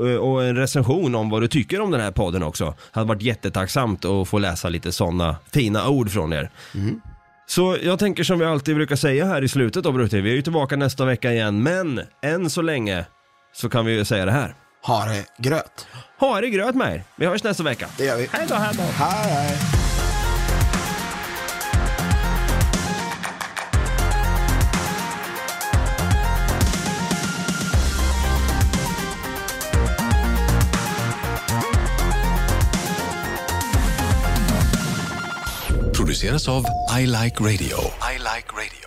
eh, 0.00 0.16
och 0.16 0.44
en 0.44 0.56
recension 0.56 1.14
om 1.14 1.30
vad 1.30 1.42
du 1.42 1.48
tycker 1.48 1.80
om 1.80 1.90
den 1.90 2.00
här 2.00 2.12
podden 2.12 2.42
också. 2.42 2.74
Hade 2.90 3.08
varit 3.08 3.22
jättetacksamt 3.22 4.04
att 4.04 4.28
få 4.28 4.38
läsa 4.38 4.68
lite 4.68 4.92
sådana 4.92 5.36
fina 5.52 5.88
ord 5.88 6.10
från 6.10 6.32
er. 6.32 6.50
Så 7.48 7.76
jag 7.82 7.98
tänker 7.98 8.24
som 8.24 8.38
vi 8.38 8.44
alltid 8.44 8.74
brukar 8.74 8.96
säga 8.96 9.24
här 9.24 9.44
i 9.44 9.48
slutet 9.48 9.86
av 9.86 9.92
Brutti, 9.92 10.20
vi 10.20 10.30
är 10.30 10.34
ju 10.34 10.42
tillbaka 10.42 10.76
nästa 10.76 11.04
vecka 11.04 11.32
igen, 11.32 11.62
men 11.62 12.00
än 12.22 12.50
så 12.50 12.62
länge 12.62 13.04
så 13.56 13.68
kan 13.68 13.86
vi 13.86 13.92
ju 13.92 14.04
säga 14.04 14.24
det 14.24 14.32
här. 14.32 14.54
Ha 14.82 15.04
det 15.04 15.24
gröt. 15.38 15.86
Ha 16.18 16.40
det 16.40 16.50
gröt 16.50 16.74
med 16.74 16.94
er. 16.94 17.04
Vi 17.16 17.26
hörs 17.26 17.42
nästa 17.44 17.62
vecka. 17.62 17.88
Det 17.98 18.04
gör 18.04 18.16
vi. 18.16 18.28
Hej 18.32 18.46
då, 18.48 18.54
hej 18.54 18.74
då. 18.76 18.82
Hej, 18.82 19.32
hej. 19.32 19.56
Produceras 35.96 36.48
av 36.48 36.64
I 37.00 37.06
Like 37.06 37.40
Radio. 37.40 37.78
I 38.14 38.18
like 38.18 38.48
radio. 38.52 38.86